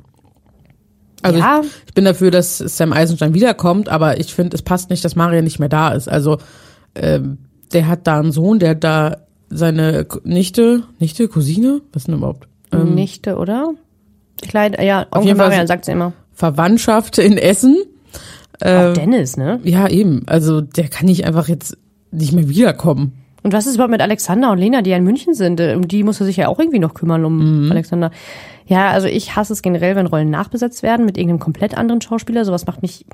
Also 1.25 1.39
Ja. 1.39 1.61
ich, 1.63 1.69
ich 1.87 1.93
bin 1.93 2.05
dafür, 2.05 2.31
dass 2.31 2.57
Sam 2.59 2.93
Eisenstein 2.93 3.33
wiederkommt, 3.33 3.89
aber 3.89 4.19
ich 4.19 4.33
finde, 4.33 4.55
es 4.55 4.61
passt 4.61 4.89
nicht, 4.89 5.03
dass 5.03 5.15
Marian 5.15 5.43
nicht 5.43 5.59
mehr 5.59 5.69
da 5.69 5.89
ist. 5.89 6.07
Also 6.07 6.37
ähm, 6.95 7.39
der 7.73 7.87
hat 7.87 8.05
da 8.07 8.19
einen 8.19 8.31
Sohn, 8.31 8.59
der 8.59 8.71
hat 8.71 8.83
da 8.83 9.17
seine 9.49 10.05
Nichte, 10.23 10.83
Nichte, 10.99 11.27
Cousine, 11.27 11.81
was 11.93 12.03
denn 12.05 12.15
überhaupt? 12.15 12.47
Ähm, 12.71 12.95
Nichte, 12.95 13.37
oder? 13.37 13.71
Kleid, 14.41 14.81
ja, 14.81 15.05
Onkel 15.11 15.23
jeden 15.27 15.37
Fall 15.37 15.47
Marian 15.49 15.67
sagt 15.67 15.85
sie 15.85 15.91
immer. 15.91 16.13
Verwandtschaft 16.33 17.17
in 17.17 17.37
Essen. 17.37 17.77
Auch 18.61 18.93
Dennis, 18.93 19.35
ne? 19.35 19.59
Ja, 19.63 19.87
eben. 19.89 20.23
Also 20.27 20.61
der 20.61 20.87
kann 20.87 21.07
nicht 21.07 21.25
einfach 21.25 21.47
jetzt 21.49 21.77
nicht 22.11 22.31
mehr 22.33 22.47
wiederkommen. 22.47 23.24
Und 23.45 23.53
was 23.53 23.67
ist 23.67 23.75
überhaupt 23.75 23.91
mit 23.91 24.01
Alexander 24.01 24.51
und 24.51 24.57
Lena, 24.57 24.81
die 24.81 24.89
ja 24.89 24.97
in 24.97 25.03
München 25.03 25.35
sind? 25.35 25.59
Äh, 25.59 25.75
Um 25.75 25.87
die 25.87 26.03
muss 26.03 26.19
er 26.19 26.25
sich 26.25 26.35
ja 26.37 26.47
auch 26.47 26.57
irgendwie 26.57 26.79
noch 26.79 26.95
kümmern, 26.95 27.23
um 27.25 27.69
Alexander. 27.69 28.09
Ja, 28.65 28.89
also 28.89 29.07
ich 29.07 29.35
hasse 29.35 29.53
es 29.53 29.61
generell, 29.61 29.95
wenn 29.95 30.07
Rollen 30.07 30.31
nachbesetzt 30.31 30.81
werden 30.81 31.05
mit 31.05 31.15
irgendeinem 31.15 31.39
komplett 31.39 31.77
anderen 31.77 32.01
Schauspieler. 32.01 32.43
Sowas 32.43 32.65
macht 32.65 32.81
mich, 32.81 33.05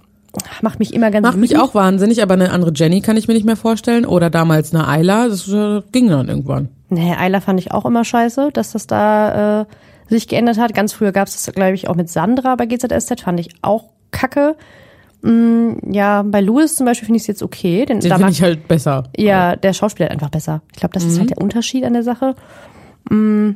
macht 0.61 0.79
mich 0.79 0.93
immer 0.93 1.11
ganz 1.11 1.25
Macht 1.27 1.35
mich 1.37 1.49
wütend. 1.51 1.63
auch 1.65 1.75
wahnsinnig, 1.75 2.23
aber 2.23 2.35
eine 2.35 2.51
andere 2.51 2.71
Jenny 2.73 3.01
kann 3.01 3.17
ich 3.17 3.27
mir 3.27 3.33
nicht 3.33 3.45
mehr 3.45 3.57
vorstellen. 3.57 4.05
Oder 4.05 4.29
damals 4.29 4.73
eine 4.73 4.87
Ayla, 4.87 5.27
das 5.27 5.49
äh, 5.49 5.81
ging 5.91 6.07
dann 6.07 6.29
irgendwann. 6.29 6.69
Nee, 6.87 7.13
Ayla 7.13 7.41
fand 7.41 7.59
ich 7.59 7.73
auch 7.73 7.83
immer 7.85 8.05
scheiße, 8.05 8.51
dass 8.53 8.71
das 8.71 8.87
da 8.87 9.63
äh, 9.63 9.65
sich 10.07 10.29
geändert 10.29 10.57
hat. 10.57 10.73
Ganz 10.73 10.93
früher 10.93 11.11
gab 11.11 11.27
es 11.27 11.43
das, 11.43 11.53
glaube 11.53 11.73
ich, 11.73 11.89
auch 11.89 11.95
mit 11.95 12.09
Sandra 12.09 12.55
bei 12.55 12.67
GZSZ, 12.67 13.19
fand 13.19 13.37
ich 13.41 13.49
auch 13.61 13.89
kacke. 14.11 14.55
Mm, 15.21 15.93
ja, 15.93 16.23
bei 16.23 16.41
Louis 16.41 16.75
zum 16.75 16.85
Beispiel 16.85 17.05
finde 17.05 17.17
ich 17.17 17.23
es 17.23 17.27
jetzt 17.27 17.43
okay. 17.43 17.85
Denn 17.85 17.99
Den 17.99 18.11
finde 18.11 18.31
ich 18.31 18.41
halt 18.41 18.67
besser. 18.67 19.03
Ja, 19.17 19.55
der 19.55 19.73
Schauspieler 19.73 20.09
ist 20.09 20.13
einfach 20.13 20.29
besser. 20.29 20.61
Ich 20.73 20.79
glaube, 20.79 20.93
das 20.93 21.03
ist 21.03 21.19
halt 21.19 21.29
der 21.29 21.37
Unterschied 21.37 21.83
an 21.83 21.93
der 21.93 22.03
Sache. 22.03 22.35
Mm, 23.09 23.51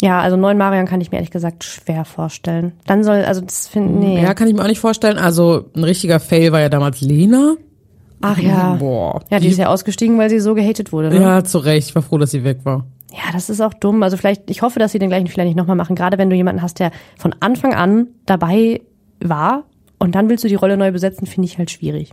ja, 0.00 0.20
also 0.20 0.36
neuen 0.36 0.58
Marian 0.58 0.86
kann 0.86 1.00
ich 1.00 1.10
mir 1.10 1.16
ehrlich 1.16 1.30
gesagt 1.30 1.64
schwer 1.64 2.04
vorstellen. 2.04 2.72
Dann 2.86 3.02
soll, 3.02 3.24
also 3.24 3.40
das 3.40 3.68
finden, 3.68 3.98
nee. 4.00 4.22
Ja, 4.22 4.34
kann 4.34 4.48
ich 4.48 4.54
mir 4.54 4.62
auch 4.62 4.68
nicht 4.68 4.80
vorstellen. 4.80 5.16
Also 5.16 5.70
ein 5.74 5.84
richtiger 5.84 6.20
Fail 6.20 6.52
war 6.52 6.60
ja 6.60 6.68
damals 6.68 7.00
Lena. 7.00 7.54
Ach 8.20 8.38
ja. 8.38 8.74
Boah. 8.74 9.22
Ja, 9.30 9.38
die 9.38 9.48
ist 9.48 9.58
ja 9.58 9.68
ausgestiegen, 9.68 10.18
weil 10.18 10.30
sie 10.30 10.40
so 10.40 10.54
gehatet 10.54 10.92
wurde. 10.92 11.10
Ne? 11.10 11.20
Ja, 11.20 11.44
zu 11.44 11.58
Recht. 11.58 11.88
Ich 11.88 11.94
war 11.94 12.02
froh, 12.02 12.18
dass 12.18 12.30
sie 12.30 12.44
weg 12.44 12.60
war. 12.64 12.86
Ja, 13.12 13.32
das 13.32 13.48
ist 13.48 13.60
auch 13.60 13.74
dumm. 13.74 14.02
Also 14.02 14.16
vielleicht, 14.16 14.50
ich 14.50 14.62
hoffe, 14.62 14.78
dass 14.78 14.92
sie 14.92 14.98
den 14.98 15.08
gleichen 15.08 15.28
Fehler 15.28 15.44
nicht 15.44 15.56
nochmal 15.56 15.76
machen. 15.76 15.96
Gerade 15.96 16.18
wenn 16.18 16.28
du 16.28 16.36
jemanden 16.36 16.60
hast, 16.60 16.78
der 16.78 16.90
von 17.18 17.34
Anfang 17.40 17.74
an 17.74 18.08
dabei 18.26 18.82
war 19.20 19.64
und 19.98 20.14
dann 20.14 20.28
willst 20.28 20.44
du 20.44 20.48
die 20.48 20.54
Rolle 20.54 20.76
neu 20.76 20.92
besetzen, 20.92 21.26
finde 21.26 21.46
ich 21.46 21.58
halt 21.58 21.70
schwierig. 21.70 22.10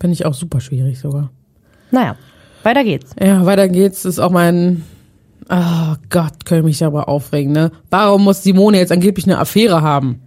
Finde 0.00 0.12
ich 0.12 0.26
auch 0.26 0.34
super 0.34 0.60
schwierig 0.60 0.98
sogar. 0.98 1.30
Naja, 1.90 2.16
weiter 2.62 2.84
geht's. 2.84 3.14
Ja, 3.20 3.44
weiter 3.46 3.68
geht's. 3.68 4.02
Das 4.02 4.14
ist 4.14 4.18
auch 4.18 4.30
mein. 4.30 4.84
Oh 5.48 5.94
Gott, 6.08 6.44
könnte 6.44 6.64
mich 6.64 6.84
aber 6.84 7.08
aufregen, 7.08 7.52
ne? 7.52 7.72
Warum 7.90 8.24
muss 8.24 8.42
Simone 8.42 8.78
jetzt 8.78 8.92
angeblich 8.92 9.26
eine 9.26 9.38
Affäre 9.38 9.82
haben? 9.82 10.20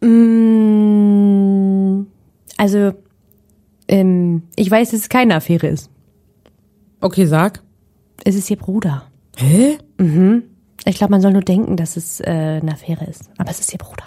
Mm, 0.00 2.06
also, 2.56 2.92
ähm, 3.88 4.42
ich 4.56 4.70
weiß, 4.70 4.90
dass 4.90 5.00
es 5.00 5.08
keine 5.08 5.36
Affäre 5.36 5.68
ist. 5.68 5.90
Okay, 7.00 7.26
sag. 7.26 7.62
Es 8.24 8.34
ist 8.34 8.50
ihr 8.50 8.56
Bruder. 8.56 9.04
Hä? 9.36 9.78
Ich 10.84 10.96
glaube, 10.96 11.12
man 11.12 11.20
soll 11.20 11.32
nur 11.32 11.42
denken, 11.42 11.76
dass 11.76 11.96
es 11.96 12.20
äh, 12.20 12.60
eine 12.62 12.72
Affäre 12.72 13.04
ist. 13.06 13.30
Aber 13.38 13.50
es 13.50 13.60
ist 13.60 13.72
ihr 13.72 13.78
Bruder. 13.78 14.04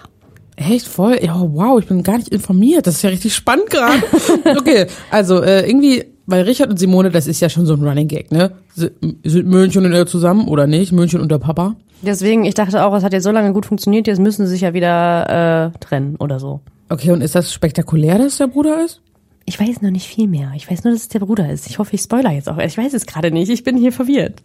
Echt 0.62 0.86
voll? 0.86 1.18
Ja, 1.22 1.40
wow, 1.40 1.80
ich 1.80 1.86
bin 1.86 2.02
gar 2.02 2.18
nicht 2.18 2.28
informiert. 2.28 2.86
Das 2.86 2.96
ist 2.96 3.02
ja 3.02 3.08
richtig 3.10 3.34
spannend 3.34 3.70
gerade. 3.70 4.02
okay, 4.58 4.86
also 5.10 5.42
äh, 5.42 5.66
irgendwie, 5.66 6.04
weil 6.26 6.42
Richard 6.44 6.68
und 6.70 6.78
Simone, 6.78 7.10
das 7.10 7.26
ist 7.26 7.40
ja 7.40 7.48
schon 7.48 7.64
so 7.64 7.72
ein 7.74 7.82
Running 7.82 8.08
Gag, 8.08 8.30
ne? 8.30 8.52
Si- 8.74 8.90
Sind 9.24 9.48
Mönchen 9.48 9.86
und 9.86 9.92
er 9.92 10.06
zusammen 10.06 10.46
oder 10.48 10.66
nicht? 10.66 10.92
Mönchen 10.92 11.20
und 11.20 11.30
der 11.32 11.38
Papa? 11.38 11.76
Deswegen, 12.02 12.44
ich 12.44 12.54
dachte 12.54 12.84
auch, 12.84 12.94
es 12.94 13.02
hat 13.02 13.12
jetzt 13.14 13.24
so 13.24 13.30
lange 13.30 13.52
gut 13.54 13.64
funktioniert, 13.66 14.06
jetzt 14.06 14.20
müssen 14.20 14.44
sie 14.46 14.52
sich 14.52 14.60
ja 14.60 14.74
wieder 14.74 15.72
äh, 15.74 15.78
trennen 15.80 16.16
oder 16.16 16.38
so. 16.38 16.60
Okay, 16.90 17.10
und 17.12 17.22
ist 17.22 17.34
das 17.34 17.52
spektakulär, 17.54 18.18
dass 18.18 18.36
der 18.36 18.48
Bruder 18.48 18.84
ist? 18.84 19.00
Ich 19.46 19.58
weiß 19.58 19.80
noch 19.80 19.90
nicht 19.90 20.06
viel 20.06 20.28
mehr. 20.28 20.52
Ich 20.56 20.70
weiß 20.70 20.84
nur, 20.84 20.92
dass 20.92 21.02
es 21.02 21.08
der 21.08 21.20
Bruder 21.20 21.50
ist. 21.50 21.66
Ich 21.68 21.78
hoffe, 21.78 21.94
ich 21.94 22.02
spoiler 22.02 22.32
jetzt 22.32 22.48
auch. 22.50 22.58
Ich 22.58 22.76
weiß 22.76 22.92
es 22.94 23.06
gerade 23.06 23.30
nicht. 23.30 23.48
Ich 23.50 23.64
bin 23.64 23.76
hier 23.78 23.92
verwirrt. 23.92 24.42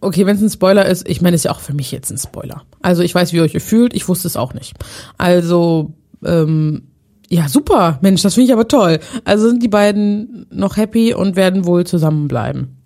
Okay, 0.00 0.26
wenn 0.26 0.36
es 0.36 0.42
ein 0.42 0.50
Spoiler 0.50 0.86
ist, 0.86 1.08
ich 1.08 1.22
meine, 1.22 1.36
ist 1.36 1.44
ja 1.44 1.50
auch 1.50 1.60
für 1.60 1.74
mich 1.74 1.90
jetzt 1.90 2.10
ein 2.10 2.18
Spoiler. 2.18 2.62
Also 2.82 3.02
ich 3.02 3.14
weiß, 3.14 3.32
wie 3.32 3.36
ihr 3.36 3.42
euch 3.42 3.62
fühlt, 3.62 3.94
ich 3.94 4.08
wusste 4.08 4.28
es 4.28 4.36
auch 4.36 4.54
nicht. 4.54 4.74
Also, 5.16 5.94
ähm, 6.24 6.88
ja, 7.28 7.48
super, 7.48 7.98
Mensch, 8.02 8.22
das 8.22 8.34
finde 8.34 8.46
ich 8.46 8.52
aber 8.52 8.68
toll. 8.68 9.00
Also 9.24 9.48
sind 9.48 9.62
die 9.62 9.68
beiden 9.68 10.46
noch 10.50 10.76
happy 10.76 11.14
und 11.14 11.34
werden 11.34 11.64
wohl 11.64 11.84
zusammenbleiben. 11.84 12.76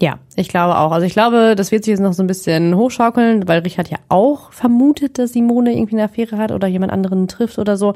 Ja, 0.00 0.18
ich 0.34 0.48
glaube 0.48 0.78
auch. 0.78 0.92
Also 0.92 1.06
ich 1.06 1.14
glaube, 1.14 1.54
das 1.56 1.72
wird 1.72 1.84
sich 1.84 1.92
jetzt 1.92 2.00
noch 2.00 2.12
so 2.12 2.22
ein 2.22 2.26
bisschen 2.26 2.76
hochschaukeln, 2.76 3.48
weil 3.48 3.60
Richard 3.60 3.88
ja 3.88 3.98
auch 4.08 4.52
vermutet, 4.52 5.18
dass 5.18 5.32
Simone 5.32 5.74
irgendwie 5.74 5.94
eine 5.94 6.04
Affäre 6.04 6.36
hat 6.36 6.52
oder 6.52 6.68
jemand 6.68 6.92
anderen 6.92 7.28
trifft 7.28 7.58
oder 7.58 7.76
so. 7.76 7.94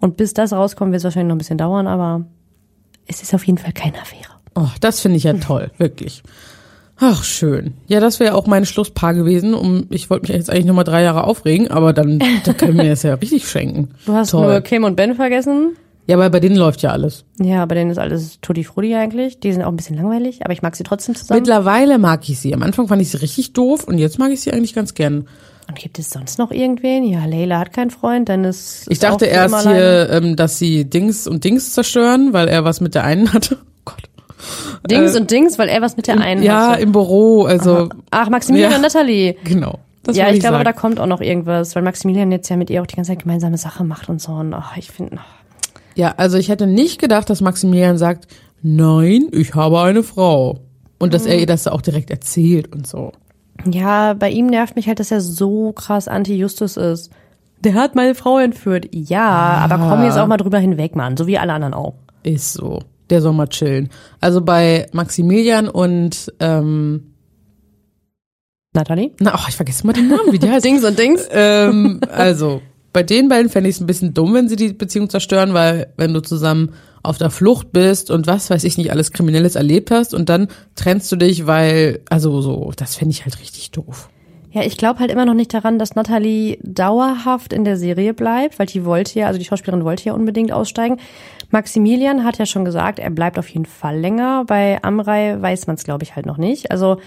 Und 0.00 0.16
bis 0.16 0.34
das 0.34 0.52
rauskommt, 0.52 0.92
wird 0.92 0.98
es 1.00 1.04
wahrscheinlich 1.04 1.28
noch 1.28 1.36
ein 1.36 1.38
bisschen 1.38 1.58
dauern, 1.58 1.86
aber 1.86 2.24
es 3.06 3.22
ist 3.22 3.34
auf 3.34 3.44
jeden 3.46 3.58
Fall 3.58 3.72
keine 3.72 4.00
Affäre. 4.00 4.32
Oh, 4.54 4.68
das 4.80 5.00
finde 5.00 5.16
ich 5.16 5.24
ja 5.24 5.34
toll, 5.34 5.70
wirklich. 5.78 6.22
Ach, 7.00 7.22
schön. 7.22 7.74
Ja, 7.86 8.00
das 8.00 8.18
wäre 8.18 8.34
auch 8.34 8.46
mein 8.46 8.66
Schlusspaar 8.66 9.14
gewesen. 9.14 9.54
Um, 9.54 9.86
ich 9.90 10.10
wollte 10.10 10.26
mich 10.26 10.36
jetzt 10.36 10.50
eigentlich 10.50 10.64
nochmal 10.66 10.84
drei 10.84 11.02
Jahre 11.02 11.24
aufregen, 11.24 11.70
aber 11.70 11.92
dann, 11.92 12.18
dann 12.44 12.56
können 12.56 12.76
wir 12.76 12.88
das 12.88 13.04
ja 13.04 13.14
richtig 13.14 13.48
schenken. 13.48 13.90
Du 14.06 14.14
hast 14.14 14.30
Toll. 14.30 14.46
nur 14.46 14.60
Kim 14.62 14.84
und 14.84 14.96
Ben 14.96 15.14
vergessen. 15.14 15.76
Ja, 16.06 16.16
aber 16.16 16.30
bei 16.30 16.40
denen 16.40 16.56
läuft 16.56 16.80
ja 16.82 16.90
alles. 16.90 17.24
Ja, 17.38 17.66
bei 17.66 17.74
denen 17.74 17.90
ist 17.90 17.98
alles 17.98 18.40
Tutti 18.40 18.64
Frutti 18.64 18.94
eigentlich. 18.94 19.40
Die 19.40 19.52
sind 19.52 19.62
auch 19.62 19.68
ein 19.68 19.76
bisschen 19.76 19.96
langweilig, 19.96 20.42
aber 20.42 20.54
ich 20.54 20.62
mag 20.62 20.74
sie 20.74 20.82
trotzdem 20.82 21.14
zusammen. 21.14 21.40
Mittlerweile 21.40 21.98
mag 21.98 22.26
ich 22.28 22.38
sie. 22.40 22.54
Am 22.54 22.62
Anfang 22.62 22.88
fand 22.88 23.02
ich 23.02 23.10
sie 23.10 23.18
richtig 23.18 23.52
doof 23.52 23.84
und 23.84 23.98
jetzt 23.98 24.18
mag 24.18 24.30
ich 24.32 24.40
sie 24.40 24.52
eigentlich 24.52 24.74
ganz 24.74 24.94
gern. 24.94 25.28
Und 25.68 25.76
gibt 25.76 25.98
es 25.98 26.08
sonst 26.08 26.38
noch 26.38 26.50
irgendwen? 26.50 27.04
Ja, 27.04 27.26
Leila 27.26 27.58
hat 27.58 27.74
keinen 27.74 27.90
Freund, 27.90 28.30
Dennis. 28.30 28.86
Ich 28.88 29.00
dachte 29.00 29.26
erst 29.26 29.68
hier, 29.68 30.08
ähm, 30.10 30.34
dass 30.34 30.58
sie 30.58 30.86
Dings 30.86 31.26
und 31.28 31.44
Dings 31.44 31.74
zerstören, 31.74 32.32
weil 32.32 32.48
er 32.48 32.64
was 32.64 32.80
mit 32.80 32.94
der 32.94 33.04
einen 33.04 33.30
hatte. 33.34 33.58
Dings 34.90 35.16
und 35.16 35.30
Dings, 35.30 35.58
weil 35.58 35.68
er 35.68 35.82
was 35.82 35.96
mit 35.96 36.06
der 36.06 36.20
einen 36.20 36.42
Äh, 36.42 36.46
Ja, 36.46 36.70
hatte. 36.72 36.82
im 36.82 36.92
Büro, 36.92 37.44
also 37.44 37.88
Ach, 38.10 38.28
Maximilian 38.30 38.70
Ja. 38.70 38.76
und 38.76 38.82
Natalie. 38.82 39.36
genau. 39.44 39.78
Das 40.04 40.16
ja, 40.16 40.24
wollte 40.24 40.36
ich 40.36 40.40
glaube, 40.40 40.54
aber 40.56 40.64
da 40.64 40.72
kommt 40.72 41.00
auch 41.00 41.06
noch 41.06 41.20
irgendwas, 41.20 41.74
weil 41.76 41.82
Maximilian 41.82 42.32
jetzt 42.32 42.48
ja 42.48 42.56
mit 42.56 42.70
ihr 42.70 42.80
auch 42.82 42.86
die 42.86 42.96
ganze 42.96 43.10
Zeit 43.12 43.22
gemeinsame 43.22 43.58
Sache 43.58 43.84
macht 43.84 44.08
und 44.08 44.20
so. 44.22 44.32
Und 44.32 44.54
ach, 44.54 44.76
ich 44.76 44.90
finde, 44.90 45.18
Ja, 45.96 46.14
also 46.16 46.38
ich 46.38 46.48
hätte 46.48 46.66
nicht 46.66 47.00
gedacht, 47.00 47.28
dass 47.28 47.40
Maximilian 47.40 47.98
sagt, 47.98 48.26
nein, 48.62 49.26
ich 49.32 49.54
habe 49.54 49.80
eine 49.80 50.02
Frau. 50.02 50.60
Und 50.98 51.12
dass 51.14 51.24
Mhm. 51.24 51.30
er 51.30 51.38
ihr 51.40 51.46
das 51.46 51.66
auch 51.68 51.82
direkt 51.82 52.10
erzählt 52.10 52.72
und 52.74 52.86
so. 52.86 53.12
ja, 53.68 54.14
bei 54.14 54.30
ihm 54.30 54.46
nervt 54.46 54.76
mich 54.76 54.86
halt, 54.86 55.00
dass 55.00 55.10
er 55.10 55.20
so 55.20 55.72
krass 55.72 56.06
anti-Justus 56.08 56.76
ist. 56.76 57.10
Der 57.64 57.74
hat 57.74 57.96
meine 57.96 58.14
Frau 58.14 58.38
entführt. 58.38 58.86
Ja, 58.92 59.26
aber 59.68 59.78
komm 59.78 60.04
jetzt 60.04 60.16
auch 60.16 60.28
mal 60.28 60.36
drüber 60.36 60.58
hinweg, 60.60 60.94
Mann. 60.94 61.16
So 61.16 61.26
wie 61.26 61.38
alle 61.38 61.52
anderen 61.52 61.74
auch. 61.74 61.94
Ist 62.22 62.52
so. 62.52 62.78
Der 63.10 63.22
soll 63.22 63.32
mal 63.32 63.48
chillen. 63.48 63.90
Also 64.20 64.40
bei 64.40 64.86
Maximilian 64.92 65.68
und, 65.68 66.32
ähm, 66.40 67.14
Natalie? 68.74 69.12
na, 69.18 69.34
oh, 69.34 69.46
ich 69.48 69.56
vergesse 69.56 69.86
mal 69.86 69.92
den 69.92 70.08
Namen, 70.08 70.30
wie 70.32 70.38
die 70.38 70.50
heißt. 70.50 70.64
Dings 70.64 70.84
und 70.84 70.98
Dings. 70.98 71.26
ähm, 71.30 72.00
also, 72.10 72.60
bei 72.92 73.02
den 73.02 73.28
beiden 73.28 73.50
fände 73.50 73.68
ich 73.68 73.76
es 73.76 73.80
ein 73.80 73.86
bisschen 73.86 74.14
dumm, 74.14 74.34
wenn 74.34 74.48
sie 74.48 74.56
die 74.56 74.72
Beziehung 74.72 75.08
zerstören, 75.10 75.54
weil 75.54 75.92
wenn 75.96 76.12
du 76.12 76.20
zusammen 76.20 76.74
auf 77.02 77.18
der 77.18 77.30
Flucht 77.30 77.72
bist 77.72 78.10
und 78.10 78.26
was 78.26 78.50
weiß 78.50 78.64
ich 78.64 78.76
nicht 78.76 78.90
alles 78.90 79.12
Kriminelles 79.12 79.54
erlebt 79.54 79.90
hast 79.90 80.14
und 80.14 80.28
dann 80.28 80.48
trennst 80.74 81.10
du 81.12 81.16
dich, 81.16 81.46
weil, 81.46 82.00
also 82.10 82.40
so, 82.40 82.72
das 82.76 82.96
fände 82.96 83.12
ich 83.12 83.24
halt 83.24 83.40
richtig 83.40 83.70
doof. 83.70 84.10
Ja, 84.50 84.62
ich 84.62 84.78
glaube 84.78 85.00
halt 85.00 85.10
immer 85.10 85.26
noch 85.26 85.34
nicht 85.34 85.52
daran, 85.52 85.78
dass 85.78 85.94
Natalie 85.94 86.58
dauerhaft 86.62 87.52
in 87.52 87.64
der 87.64 87.76
Serie 87.76 88.14
bleibt, 88.14 88.58
weil 88.58 88.66
die 88.66 88.84
wollte 88.84 89.18
ja, 89.18 89.26
also 89.26 89.38
die 89.38 89.44
Schauspielerin 89.44 89.84
wollte 89.84 90.06
ja 90.06 90.14
unbedingt 90.14 90.52
aussteigen. 90.52 90.98
Maximilian 91.50 92.24
hat 92.24 92.38
ja 92.38 92.46
schon 92.46 92.64
gesagt, 92.64 92.98
er 92.98 93.10
bleibt 93.10 93.38
auf 93.38 93.48
jeden 93.48 93.66
Fall 93.66 93.98
länger. 93.98 94.44
Bei 94.46 94.82
Amrei 94.82 95.40
weiß 95.40 95.66
man 95.66 95.76
es, 95.76 95.84
glaube 95.84 96.02
ich, 96.02 96.16
halt 96.16 96.24
noch 96.24 96.38
nicht. 96.38 96.70
Also 96.70 96.98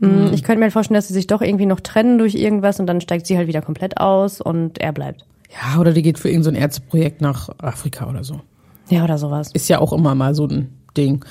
mh, 0.00 0.32
ich 0.32 0.42
könnte 0.42 0.64
mir 0.64 0.70
vorstellen, 0.70 0.96
dass 0.96 1.08
sie 1.08 1.14
sich 1.14 1.28
doch 1.28 1.42
irgendwie 1.42 1.66
noch 1.66 1.80
trennen 1.80 2.18
durch 2.18 2.34
irgendwas 2.34 2.80
und 2.80 2.86
dann 2.86 3.00
steigt 3.00 3.26
sie 3.26 3.36
halt 3.36 3.46
wieder 3.46 3.62
komplett 3.62 3.98
aus 3.98 4.40
und 4.40 4.78
er 4.78 4.92
bleibt. 4.92 5.26
Ja, 5.50 5.80
oder 5.80 5.92
die 5.92 6.02
geht 6.02 6.18
für 6.18 6.28
irgendein 6.28 6.54
so 6.54 6.58
ein 6.58 6.62
Ärzteprojekt 6.62 7.20
nach 7.20 7.50
Afrika 7.58 8.08
oder 8.08 8.24
so. 8.24 8.40
Ja, 8.88 9.04
oder 9.04 9.18
sowas. 9.18 9.50
Ist 9.52 9.68
ja 9.68 9.78
auch 9.78 9.92
immer 9.92 10.14
mal 10.14 10.34
so 10.34 10.46
ein 10.46 10.72
Ding. 10.96 11.24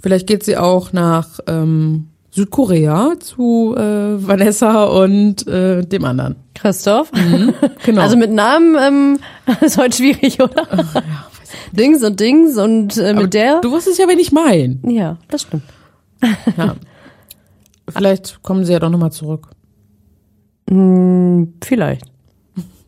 Vielleicht 0.00 0.26
geht 0.26 0.44
sie 0.44 0.56
auch 0.56 0.92
nach 0.92 1.40
ähm, 1.46 2.08
Südkorea 2.38 3.14
zu 3.18 3.74
äh, 3.76 4.26
Vanessa 4.26 4.84
und 4.84 5.46
äh, 5.46 5.82
dem 5.84 6.04
anderen. 6.04 6.36
Christoph? 6.54 7.10
Genau. 7.84 8.00
Also 8.00 8.16
mit 8.16 8.32
Namen 8.32 8.76
ähm, 8.80 9.18
ist 9.60 9.76
heute 9.76 9.96
schwierig, 9.96 10.40
oder? 10.40 10.66
Dings 11.72 12.02
und 12.02 12.20
Dings 12.20 12.56
und 12.56 12.96
äh, 12.96 13.12
mit 13.12 13.16
Aber 13.16 13.26
der. 13.28 13.60
Du 13.60 13.70
wusstest 13.72 13.98
ja, 13.98 14.08
wen 14.08 14.18
ich 14.18 14.32
mein. 14.32 14.80
Ja, 14.86 15.18
das 15.28 15.42
stimmt. 15.42 15.64
Ja. 16.56 16.76
Vielleicht 17.88 18.42
kommen 18.42 18.64
sie 18.64 18.72
ja 18.72 18.78
doch 18.78 18.90
nochmal 18.90 19.12
zurück. 19.12 19.48
Vielleicht. 20.68 22.04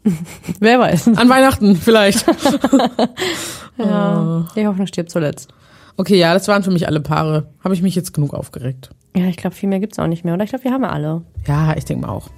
Wer 0.60 0.78
weiß. 0.78 1.08
An 1.16 1.28
Weihnachten 1.28 1.76
vielleicht. 1.76 2.24
Ja. 3.78 4.46
Die 4.54 4.66
Hoffnung 4.66 4.86
stirbt 4.86 5.10
zuletzt. 5.10 5.48
Okay, 6.00 6.16
ja, 6.16 6.32
das 6.32 6.48
waren 6.48 6.62
für 6.62 6.70
mich 6.70 6.88
alle 6.88 7.00
Paare. 7.00 7.48
Habe 7.62 7.74
ich 7.74 7.82
mich 7.82 7.94
jetzt 7.94 8.14
genug 8.14 8.32
aufgeregt. 8.32 8.88
Ja, 9.14 9.26
ich 9.26 9.36
glaube, 9.36 9.54
viel 9.54 9.68
mehr 9.68 9.80
gibt's 9.80 9.98
auch 9.98 10.06
nicht 10.06 10.24
mehr. 10.24 10.32
Oder 10.32 10.44
ich 10.44 10.48
glaube, 10.48 10.64
wir 10.64 10.72
haben 10.72 10.82
ja 10.82 10.88
alle. 10.88 11.20
Ja, 11.46 11.76
ich 11.76 11.84
denke 11.84 12.06
mal 12.06 12.12
auch. 12.14 12.28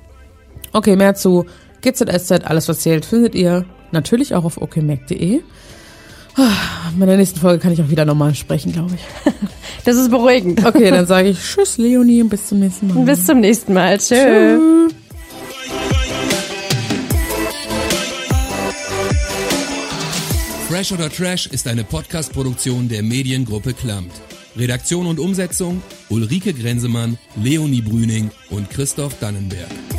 Okay, 0.73 0.97
mehr 0.97 1.15
zu 1.15 1.47
GZSZ, 1.81 2.45
alles 2.45 2.69
was 2.69 2.81
zählt, 2.81 3.05
findet 3.05 3.37
ihr 3.37 3.65
natürlich 3.93 4.35
auch 4.35 4.45
auf 4.45 4.61
okmac.de. 4.61 5.43
Ah, 6.37 6.43
In 6.93 6.99
meiner 6.99 7.17
nächsten 7.17 7.39
Folge 7.39 7.61
kann 7.61 7.73
ich 7.73 7.81
auch 7.81 7.89
wieder 7.89 8.05
normal 8.05 8.35
sprechen, 8.35 8.73
glaube 8.73 8.97
ich. 8.97 9.33
Das 9.85 9.97
ist 9.97 10.11
beruhigend. 10.11 10.65
Okay, 10.65 10.91
dann 10.91 11.07
sage 11.13 11.29
ich 11.31 11.39
Tschüss, 11.41 11.79
Leonie, 11.79 12.23
und 12.23 12.31
bis 12.31 12.49
zum 12.49 12.59
nächsten 12.59 12.87
Mal. 12.93 13.05
Bis 13.05 13.27
zum 13.27 13.39
nächsten 13.41 13.75
Mal. 13.75 13.99
Tschö. 13.99 14.89
Fresh 20.83 20.99
oder 20.99 21.11
Trash 21.11 21.47
ist 21.47 21.69
eine 21.69 21.85
Podcast-Produktion 21.85 22.89
der 22.89 23.05
Mediengruppe 23.05 23.73
Klammt. 23.73 24.11
Redaktion 24.57 25.07
und 25.07 25.21
Umsetzung 25.21 25.81
Ulrike 26.09 26.53
Grenzemann, 26.53 27.19
Leonie 27.37 27.83
Brüning 27.83 28.33
und 28.51 28.69
Christoph 28.69 29.17
Dannenberg. 29.21 29.92